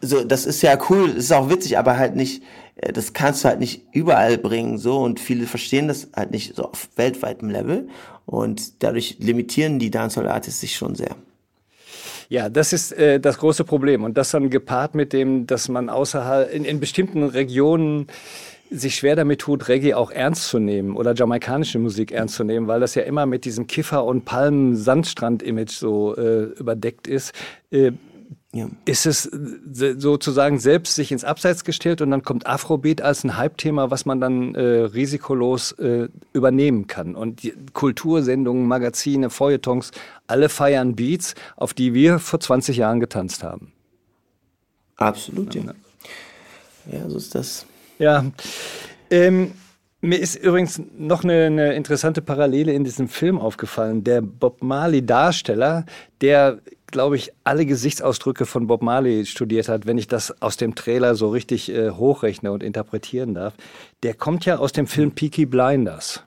so, 0.00 0.22
das 0.22 0.46
ist 0.46 0.62
ja 0.62 0.78
cool, 0.90 1.10
ist 1.10 1.32
auch 1.32 1.48
witzig, 1.48 1.78
aber 1.78 1.96
halt 1.96 2.14
nicht, 2.14 2.42
äh, 2.76 2.92
das 2.92 3.12
kannst 3.12 3.44
du 3.44 3.48
halt 3.48 3.60
nicht 3.60 3.82
überall 3.92 4.38
bringen, 4.38 4.78
so, 4.78 4.98
und 4.98 5.20
viele 5.20 5.46
verstehen 5.46 5.88
das 5.88 6.08
halt 6.14 6.30
nicht 6.30 6.56
so 6.56 6.64
auf 6.64 6.88
weltweitem 6.96 7.50
Level 7.50 7.88
und 8.26 8.82
dadurch 8.82 9.16
limitieren 9.20 9.78
die 9.78 9.90
Dancehall-Artists 9.90 10.60
sich 10.60 10.76
schon 10.76 10.94
sehr. 10.94 11.16
Ja, 12.28 12.48
das 12.48 12.72
ist 12.72 12.92
äh, 12.92 13.20
das 13.20 13.38
große 13.38 13.64
Problem 13.64 14.02
und 14.02 14.16
das 14.16 14.30
dann 14.30 14.50
gepaart 14.50 14.94
mit 14.94 15.12
dem, 15.12 15.46
dass 15.46 15.68
man 15.68 15.88
außerhalb, 15.88 16.52
in, 16.52 16.64
in 16.64 16.80
bestimmten 16.80 17.22
Regionen 17.22 18.06
sich 18.70 18.96
schwer 18.96 19.16
damit 19.16 19.40
tut, 19.40 19.68
Reggae 19.68 19.94
auch 19.94 20.10
ernst 20.10 20.48
zu 20.48 20.58
nehmen 20.58 20.96
oder 20.96 21.14
jamaikanische 21.14 21.78
Musik 21.78 22.12
ernst 22.12 22.34
zu 22.34 22.44
nehmen, 22.44 22.66
weil 22.66 22.80
das 22.80 22.94
ja 22.94 23.02
immer 23.02 23.26
mit 23.26 23.44
diesem 23.44 23.66
Kiffer- 23.66 24.04
und 24.04 24.24
Palmen-Sandstrand-Image 24.24 25.72
so 25.72 26.16
äh, 26.16 26.44
überdeckt 26.58 27.06
ist. 27.06 27.32
Äh, 27.70 27.92
ja. 28.52 28.68
Ist 28.84 29.04
es 29.04 29.26
äh, 29.26 29.94
sozusagen 29.98 30.60
selbst 30.60 30.94
sich 30.94 31.10
ins 31.10 31.24
Abseits 31.24 31.64
gestellt 31.64 32.00
und 32.00 32.12
dann 32.12 32.22
kommt 32.22 32.46
Afrobeat 32.46 33.02
als 33.02 33.24
ein 33.24 33.36
Hype-Thema, 33.36 33.90
was 33.90 34.06
man 34.06 34.20
dann 34.20 34.54
äh, 34.54 34.60
risikolos 34.60 35.72
äh, 35.72 36.08
übernehmen 36.32 36.86
kann. 36.86 37.16
Und 37.16 37.42
Kultursendungen, 37.72 38.66
Magazine, 38.68 39.28
Feuilletons, 39.28 39.90
alle 40.28 40.48
feiern 40.48 40.94
Beats, 40.94 41.34
auf 41.56 41.74
die 41.74 41.94
wir 41.94 42.20
vor 42.20 42.38
20 42.38 42.76
Jahren 42.76 43.00
getanzt 43.00 43.42
haben. 43.42 43.72
Absolut, 44.96 45.52
ja. 45.56 45.74
Ja, 46.92 47.08
so 47.08 47.16
ist 47.16 47.34
das. 47.34 47.66
Ja. 47.98 48.24
Ähm, 49.10 49.52
mir 50.00 50.18
ist 50.18 50.36
übrigens 50.36 50.82
noch 50.98 51.24
eine, 51.24 51.46
eine, 51.46 51.74
interessante 51.74 52.20
Parallele 52.20 52.72
in 52.72 52.84
diesem 52.84 53.08
Film 53.08 53.38
aufgefallen. 53.38 54.04
Der 54.04 54.20
Bob 54.20 54.62
Marley-Darsteller, 54.62 55.86
der, 56.20 56.58
glaube 56.88 57.16
ich, 57.16 57.32
alle 57.42 57.64
Gesichtsausdrücke 57.64 58.44
von 58.44 58.66
Bob 58.66 58.82
Marley 58.82 59.24
studiert 59.24 59.68
hat, 59.68 59.86
wenn 59.86 59.96
ich 59.96 60.06
das 60.06 60.42
aus 60.42 60.58
dem 60.58 60.74
Trailer 60.74 61.14
so 61.14 61.30
richtig 61.30 61.70
äh, 61.72 61.90
hochrechne 61.90 62.52
und 62.52 62.62
interpretieren 62.62 63.34
darf, 63.34 63.54
der 64.02 64.12
kommt 64.12 64.44
ja 64.44 64.58
aus 64.58 64.72
dem 64.72 64.86
Film 64.86 65.12
Peaky 65.12 65.46
Blinders. 65.46 66.22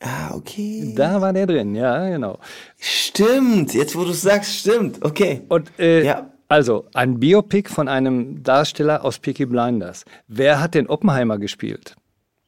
Ah, 0.00 0.34
okay. 0.34 0.94
Da 0.96 1.20
war 1.20 1.32
der 1.32 1.46
drin, 1.46 1.76
ja, 1.76 2.08
genau. 2.08 2.40
Stimmt, 2.76 3.72
jetzt 3.72 3.94
wo 3.94 4.04
du 4.04 4.12
sagst, 4.12 4.52
stimmt. 4.52 5.04
Okay. 5.04 5.42
Und 5.48 5.70
äh, 5.78 6.04
Ja. 6.04 6.31
Also 6.52 6.84
ein 6.92 7.18
Biopic 7.18 7.70
von 7.70 7.88
einem 7.88 8.42
Darsteller 8.42 9.06
aus 9.06 9.18
Peaky 9.18 9.46
Blinders. 9.46 10.04
Wer 10.28 10.60
hat 10.60 10.74
den 10.74 10.86
Oppenheimer 10.86 11.38
gespielt? 11.38 11.96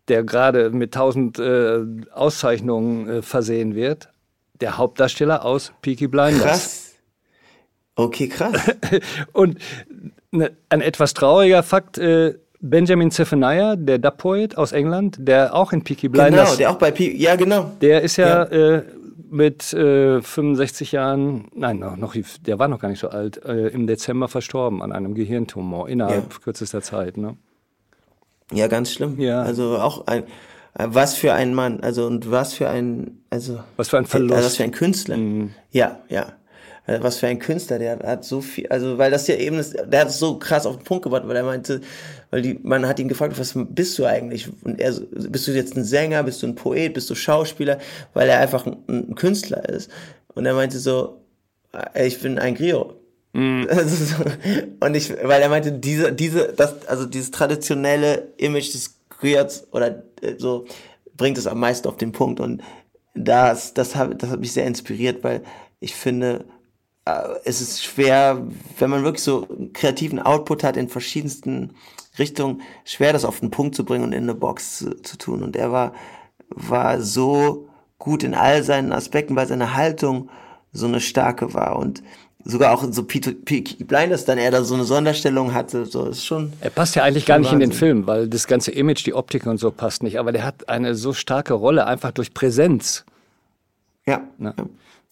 Der 0.09 0.23
gerade 0.25 0.69
mit 0.69 0.93
tausend 0.93 1.39
äh, 1.39 1.79
Auszeichnungen 2.13 3.09
äh, 3.09 3.23
versehen 3.23 3.75
wird. 3.75 4.11
Der 4.61 4.77
Hauptdarsteller 4.77 5.43
aus 5.43 5.73
Peaky 5.81 6.09
Blinders. 6.09 6.43
Krass. 6.43 6.95
Okay, 7.97 8.29
krass. 8.29 8.53
Und 9.33 9.57
ne, 10.31 10.51
ein 10.69 10.83
etwas 10.83 11.15
trauriger 11.15 11.63
Fakt, 11.63 11.97
äh, 11.97 12.35
Benjamin 12.61 13.11
Zephaniah, 13.11 13.75
der 13.77 13.99
Dub-Poet 13.99 14.59
aus 14.59 14.73
England, 14.73 15.17
der 15.19 15.55
auch 15.55 15.73
in 15.73 15.83
Peaky 15.83 16.09
Blinders, 16.09 16.33
genau, 16.33 16.49
der, 16.51 16.57
der 16.59 16.71
auch 16.73 16.79
bei 16.79 16.91
Pi 16.91 17.17
Ja, 17.17 17.37
genau. 17.37 17.73
ist 17.81 18.17
ja, 18.17 18.45
Äh, 18.45 18.83
mit 19.35 19.73
äh, 19.73 20.23
65 20.23 20.93
Jahren, 20.93 21.47
nein, 21.55 21.81
noch, 21.81 21.97
noch, 21.97 22.15
der 22.47 22.59
war 22.61 22.69
noch 22.69 22.79
gar 22.79 22.89
nicht 22.89 23.01
so 23.01 23.09
alt, 23.09 23.45
äh, 23.45 23.67
im 23.69 23.87
Dezember 23.89 24.29
verstorben 24.29 24.81
an 24.81 24.93
einem 24.93 25.15
Gehirntumor 25.15 25.89
innerhalb 25.89 26.33
Ja. 26.33 26.39
kürzester 26.39 26.83
Zeit. 26.83 27.17
Ne? 27.17 27.37
Ja, 28.53 28.69
ganz 28.69 28.93
schlimm. 28.93 29.19
Ja. 29.19 29.43
Also 29.43 29.79
auch 29.79 30.07
ein, 30.07 30.23
äh, 30.75 30.87
was 30.87 31.15
für 31.15 31.33
ein 31.35 31.53
Mann, 31.53 31.81
also 31.81 32.07
und 32.07 32.31
was 32.31 32.55
für 32.55 32.69
ein, 32.69 33.19
also 33.31 33.59
Was 33.77 33.89
für 33.89 33.99
ein 33.99 34.07
Verlust. 34.07 34.31
Mhm. 34.31 34.37
Also 34.37 34.47
was 34.47 34.57
für 34.57 34.65
ein 34.65 34.71
Künstler. 34.73 35.19
Ja, 35.73 35.99
ja. 36.09 36.33
Also 36.87 37.03
was 37.03 37.17
für 37.17 37.29
ein 37.29 37.39
Künstler, 37.39 37.79
der 37.79 37.99
hat 38.01 38.25
so 38.25 38.43
viel, 38.43 38.67
also 38.69 38.99
weil 38.99 39.11
das 39.11 39.27
ja 39.27 39.37
eben, 39.37 39.59
ist, 39.59 39.75
der 39.75 40.01
hat 40.01 40.09
es 40.09 40.19
so 40.19 40.39
krass 40.39 40.67
auf 40.67 40.77
den 40.77 40.85
Punkt 40.85 41.05
gebracht, 41.05 41.23
weil 41.27 41.37
er 41.37 41.43
meinte, 41.43 41.81
weil 42.31 42.43
die, 42.43 42.61
man 42.63 42.87
hat 42.87 42.99
ihn 42.99 43.09
gefragt, 43.09 43.39
was 43.39 43.55
bist 43.55 43.99
du 43.99 44.05
eigentlich? 44.05 44.49
Und 44.65 44.79
er, 44.81 44.93
bist 44.93 45.49
du 45.49 45.53
jetzt 45.53 45.77
ein 45.77 45.85
Sänger, 45.85 46.23
bist 46.25 46.43
du 46.43 46.47
ein 46.47 46.55
Poet, 46.55 46.93
bist 46.93 47.09
du 47.09 47.15
Schauspieler, 47.15 47.79
weil 48.13 48.29
er 48.29 48.41
einfach 48.41 48.67
ein, 48.67 48.77
ein 48.89 49.15
Künstler 49.15 49.67
ist. 49.67 49.91
Und 50.35 50.45
er 50.45 50.53
meinte 50.53 50.79
so, 50.79 51.23
äh, 51.95 52.07
ich 52.07 52.21
bin 52.21 52.39
ein 52.39 52.55
Griot. 52.55 52.97
Also 53.35 53.97
so, 53.97 54.15
und 54.79 54.95
ich, 54.95 55.11
weil 55.11 55.43
er 55.43 55.49
meinte, 55.49 55.73
diese, 55.73 56.13
diese, 56.13 56.53
das, 56.53 56.87
also 56.87 57.05
dieses 57.05 57.33
traditionelle 57.33 58.29
Image 58.37 58.73
des 58.73 59.01
Griots 59.09 59.67
oder 59.73 60.05
äh, 60.21 60.35
so 60.39 60.67
bringt 61.17 61.37
es 61.39 61.49
am 61.49 61.59
meisten 61.59 61.89
auf 61.89 61.97
den 61.97 62.13
Punkt. 62.13 62.39
Und 62.39 62.63
das, 63.15 63.75
das 63.75 63.97
hat, 63.97 64.23
das 64.23 64.31
hat 64.31 64.39
mich 64.39 64.53
sehr 64.53 64.67
inspiriert, 64.67 65.25
weil 65.25 65.43
ich 65.81 65.97
finde, 65.97 66.45
äh, 66.45 66.54
es 67.45 67.61
ist 67.61 67.85
schwer, 67.85 68.43
wenn 68.79 68.91
man 68.91 69.05
wirklich 69.05 69.23
so 69.23 69.47
einen 69.49 69.73
kreativen 69.73 70.19
Output 70.19 70.65
hat 70.65 70.77
in 70.77 70.89
verschiedensten 70.89 71.75
Richtungen, 72.19 72.63
schwer 72.85 73.13
das 73.13 73.25
auf 73.25 73.41
den 73.41 73.51
Punkt 73.51 73.75
zu 73.75 73.85
bringen 73.85 74.05
und 74.05 74.13
in 74.13 74.23
eine 74.23 74.35
Box 74.35 74.79
zu, 74.79 75.03
zu 75.03 75.19
tun. 75.19 75.43
Und 75.43 75.57
er 75.57 75.71
war, 75.73 75.93
war 76.49 77.01
so 77.01 77.69
gut 77.99 78.23
in 78.23 78.35
all 78.35 78.63
seinen 78.63 78.93
Aspekten, 78.93 79.37
weil 79.37 79.47
seine 79.47 79.75
Haltung 79.75 80.31
so 80.73 80.87
eine 80.87 81.01
starke 81.01 81.55
war 81.55 81.77
und 81.77 82.03
sogar 82.45 82.73
auch 82.73 82.83
in 82.83 82.93
so 82.93 83.05
Peaky 83.05 83.85
Blinders 83.85 84.25
dann 84.27 84.39
er 84.39 84.51
da 84.51 84.63
so 84.63 84.75
eine 84.75 84.85
Sonderstellung 84.85 85.55
hatte, 85.55 85.87
so 85.87 86.07
ist 86.07 86.25
schon. 86.25 86.53
Er 86.61 86.71
passt 86.71 86.95
ja 86.95 87.03
eigentlich 87.03 87.25
gar 87.27 87.39
nicht 87.39 87.53
in 87.53 87.61
den 87.61 87.71
Wahnsinn. 87.71 87.79
Film, 87.79 88.07
weil 88.07 88.29
das 88.29 88.47
ganze 88.47 88.71
Image, 88.71 89.07
die 89.07 89.15
Optik 89.15 89.47
und 89.47 89.59
so 89.59 89.71
passt 89.71 90.03
nicht. 90.03 90.19
Aber 90.19 90.33
der 90.33 90.45
hat 90.45 90.69
eine 90.69 90.95
so 90.95 91.13
starke 91.13 91.55
Rolle, 91.55 91.87
einfach 91.87 92.13
durch 92.13 92.35
Präsenz. 92.35 93.05
Ja, 94.07 94.23
Ne? 94.39 94.55
ja. 94.57 94.65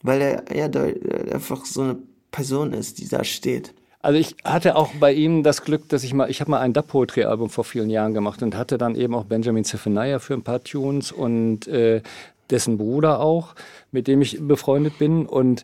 Weil 0.03 0.21
er 0.21 0.57
ja 0.57 0.67
äh, 0.67 1.33
einfach 1.33 1.65
so 1.65 1.83
eine 1.83 1.99
Person 2.31 2.73
ist, 2.73 2.99
die 2.99 3.09
da 3.09 3.25
steht. 3.25 3.75
Also 4.01 4.19
ich 4.19 4.35
hatte 4.45 4.75
auch 4.75 4.91
bei 4.99 5.13
ihm 5.13 5.45
das 5.45 5.63
Glück, 5.63 5.89
dass 5.89 6.03
ich 6.03 6.13
mal, 6.13 6.29
ich 6.29 6.41
habe 6.41 6.51
mal 6.51 6.59
ein 6.59 6.73
Dub-Poetry-Album 6.73 7.51
vor 7.51 7.63
vielen 7.63 7.89
Jahren 7.89 8.15
gemacht 8.15 8.43
und 8.43 8.57
hatte 8.57 8.77
dann 8.77 8.97
eben 8.97 9.15
auch 9.15 9.25
Benjamin 9.25 9.65
Zephaniah 9.65 10.19
für 10.19 10.35
ein 10.35 10.43
paar 10.43 10.63
Tunes 10.65 11.13
und 11.13 11.69
äh, 11.69 12.03
dessen 12.51 12.79
Bruder 12.79 13.21
auch, 13.21 13.55
mit 13.93 14.09
dem 14.09 14.21
ich 14.21 14.39
befreundet 14.41 14.99
bin 14.99 15.25
und 15.25 15.63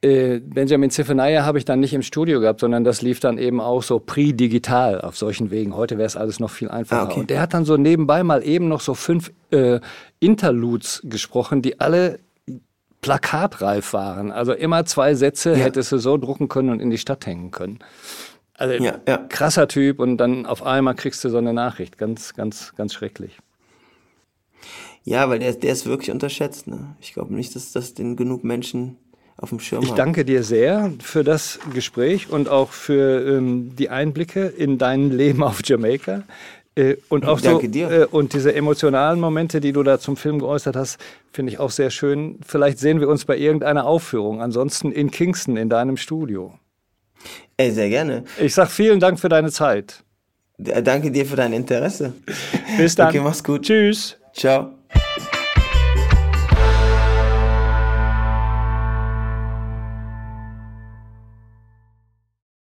äh, 0.00 0.38
Benjamin 0.38 0.90
Zephaniah 0.90 1.44
habe 1.44 1.58
ich 1.58 1.64
dann 1.64 1.80
nicht 1.80 1.92
im 1.92 2.02
Studio 2.02 2.40
gehabt, 2.40 2.60
sondern 2.60 2.84
das 2.84 3.02
lief 3.02 3.18
dann 3.18 3.36
eben 3.36 3.60
auch 3.60 3.82
so 3.82 3.98
pre-digital 3.98 5.00
auf 5.00 5.16
solchen 5.18 5.50
Wegen. 5.50 5.74
Heute 5.74 5.98
wäre 5.98 6.06
es 6.06 6.16
alles 6.16 6.38
noch 6.38 6.50
viel 6.50 6.68
einfacher. 6.68 7.02
Ah, 7.02 7.04
okay. 7.06 7.20
Und 7.20 7.30
der 7.30 7.40
hat 7.40 7.52
dann 7.52 7.64
so 7.64 7.76
nebenbei 7.76 8.22
mal 8.22 8.46
eben 8.46 8.68
noch 8.68 8.80
so 8.80 8.94
fünf 8.94 9.32
äh, 9.50 9.80
Interludes 10.20 11.02
gesprochen, 11.04 11.62
die 11.62 11.80
alle 11.80 12.20
plakatreif 13.00 13.92
waren. 13.92 14.32
Also 14.32 14.52
immer 14.52 14.84
zwei 14.84 15.14
Sätze 15.14 15.54
hättest 15.56 15.92
du 15.92 15.98
so 15.98 16.16
drucken 16.16 16.48
können 16.48 16.70
und 16.70 16.80
in 16.80 16.90
die 16.90 16.98
Stadt 16.98 17.26
hängen 17.26 17.50
können. 17.50 17.78
Also 18.54 18.82
Ja, 18.82 18.98
ja. 19.06 19.18
krasser 19.28 19.68
Typ 19.68 20.00
und 20.00 20.16
dann 20.16 20.44
auf 20.46 20.64
einmal 20.64 20.94
kriegst 20.94 21.22
du 21.24 21.28
so 21.30 21.38
eine 21.38 21.52
Nachricht. 21.52 21.96
Ganz, 21.98 22.34
ganz, 22.34 22.74
ganz 22.76 22.92
schrecklich. 22.92 23.38
Ja, 25.04 25.28
weil 25.30 25.38
der, 25.38 25.52
der 25.54 25.72
ist 25.72 25.86
wirklich 25.86 26.10
unterschätzt. 26.10 26.66
Ne? 26.66 26.94
Ich 27.00 27.14
glaube 27.14 27.34
nicht, 27.34 27.54
dass 27.54 27.72
das 27.72 27.94
den 27.94 28.16
genug 28.16 28.44
Menschen 28.44 28.96
auf 29.36 29.50
dem 29.50 29.60
Schirm 29.60 29.82
Ich 29.84 29.90
haben. 29.90 29.96
danke 29.96 30.24
dir 30.24 30.42
sehr 30.42 30.92
für 31.00 31.22
das 31.24 31.60
Gespräch 31.72 32.28
und 32.28 32.48
auch 32.48 32.72
für 32.72 33.24
ähm, 33.36 33.76
die 33.76 33.88
Einblicke 33.88 34.46
in 34.46 34.76
dein 34.78 35.10
Leben 35.10 35.42
auf 35.44 35.60
Jamaika. 35.64 36.24
Äh, 36.78 36.96
und 37.08 37.24
auch 37.26 37.40
Danke 37.40 37.66
so, 37.66 37.72
dir. 37.72 37.90
Äh, 37.90 38.04
und 38.06 38.32
diese 38.34 38.54
emotionalen 38.54 39.18
Momente, 39.18 39.60
die 39.60 39.72
du 39.72 39.82
da 39.82 39.98
zum 39.98 40.16
Film 40.16 40.38
geäußert 40.38 40.76
hast, 40.76 40.98
finde 41.32 41.52
ich 41.52 41.58
auch 41.58 41.70
sehr 41.72 41.90
schön. 41.90 42.38
Vielleicht 42.46 42.78
sehen 42.78 43.00
wir 43.00 43.08
uns 43.08 43.24
bei 43.24 43.36
irgendeiner 43.36 43.84
Aufführung. 43.84 44.40
Ansonsten 44.40 44.92
in 44.92 45.10
Kingston 45.10 45.56
in 45.56 45.68
deinem 45.68 45.96
Studio. 45.96 46.54
Ey, 47.56 47.72
sehr 47.72 47.88
gerne. 47.88 48.24
Ich 48.40 48.54
sag 48.54 48.70
vielen 48.70 49.00
Dank 49.00 49.18
für 49.18 49.28
deine 49.28 49.50
Zeit. 49.50 50.04
D- 50.56 50.80
Danke 50.82 51.10
dir 51.10 51.26
für 51.26 51.36
dein 51.36 51.52
Interesse. 51.52 52.12
Bis 52.76 52.94
dann. 52.94 53.08
Okay, 53.08 53.20
mach's 53.20 53.42
gut. 53.42 53.62
Tschüss. 53.62 54.16
Ciao. 54.32 54.77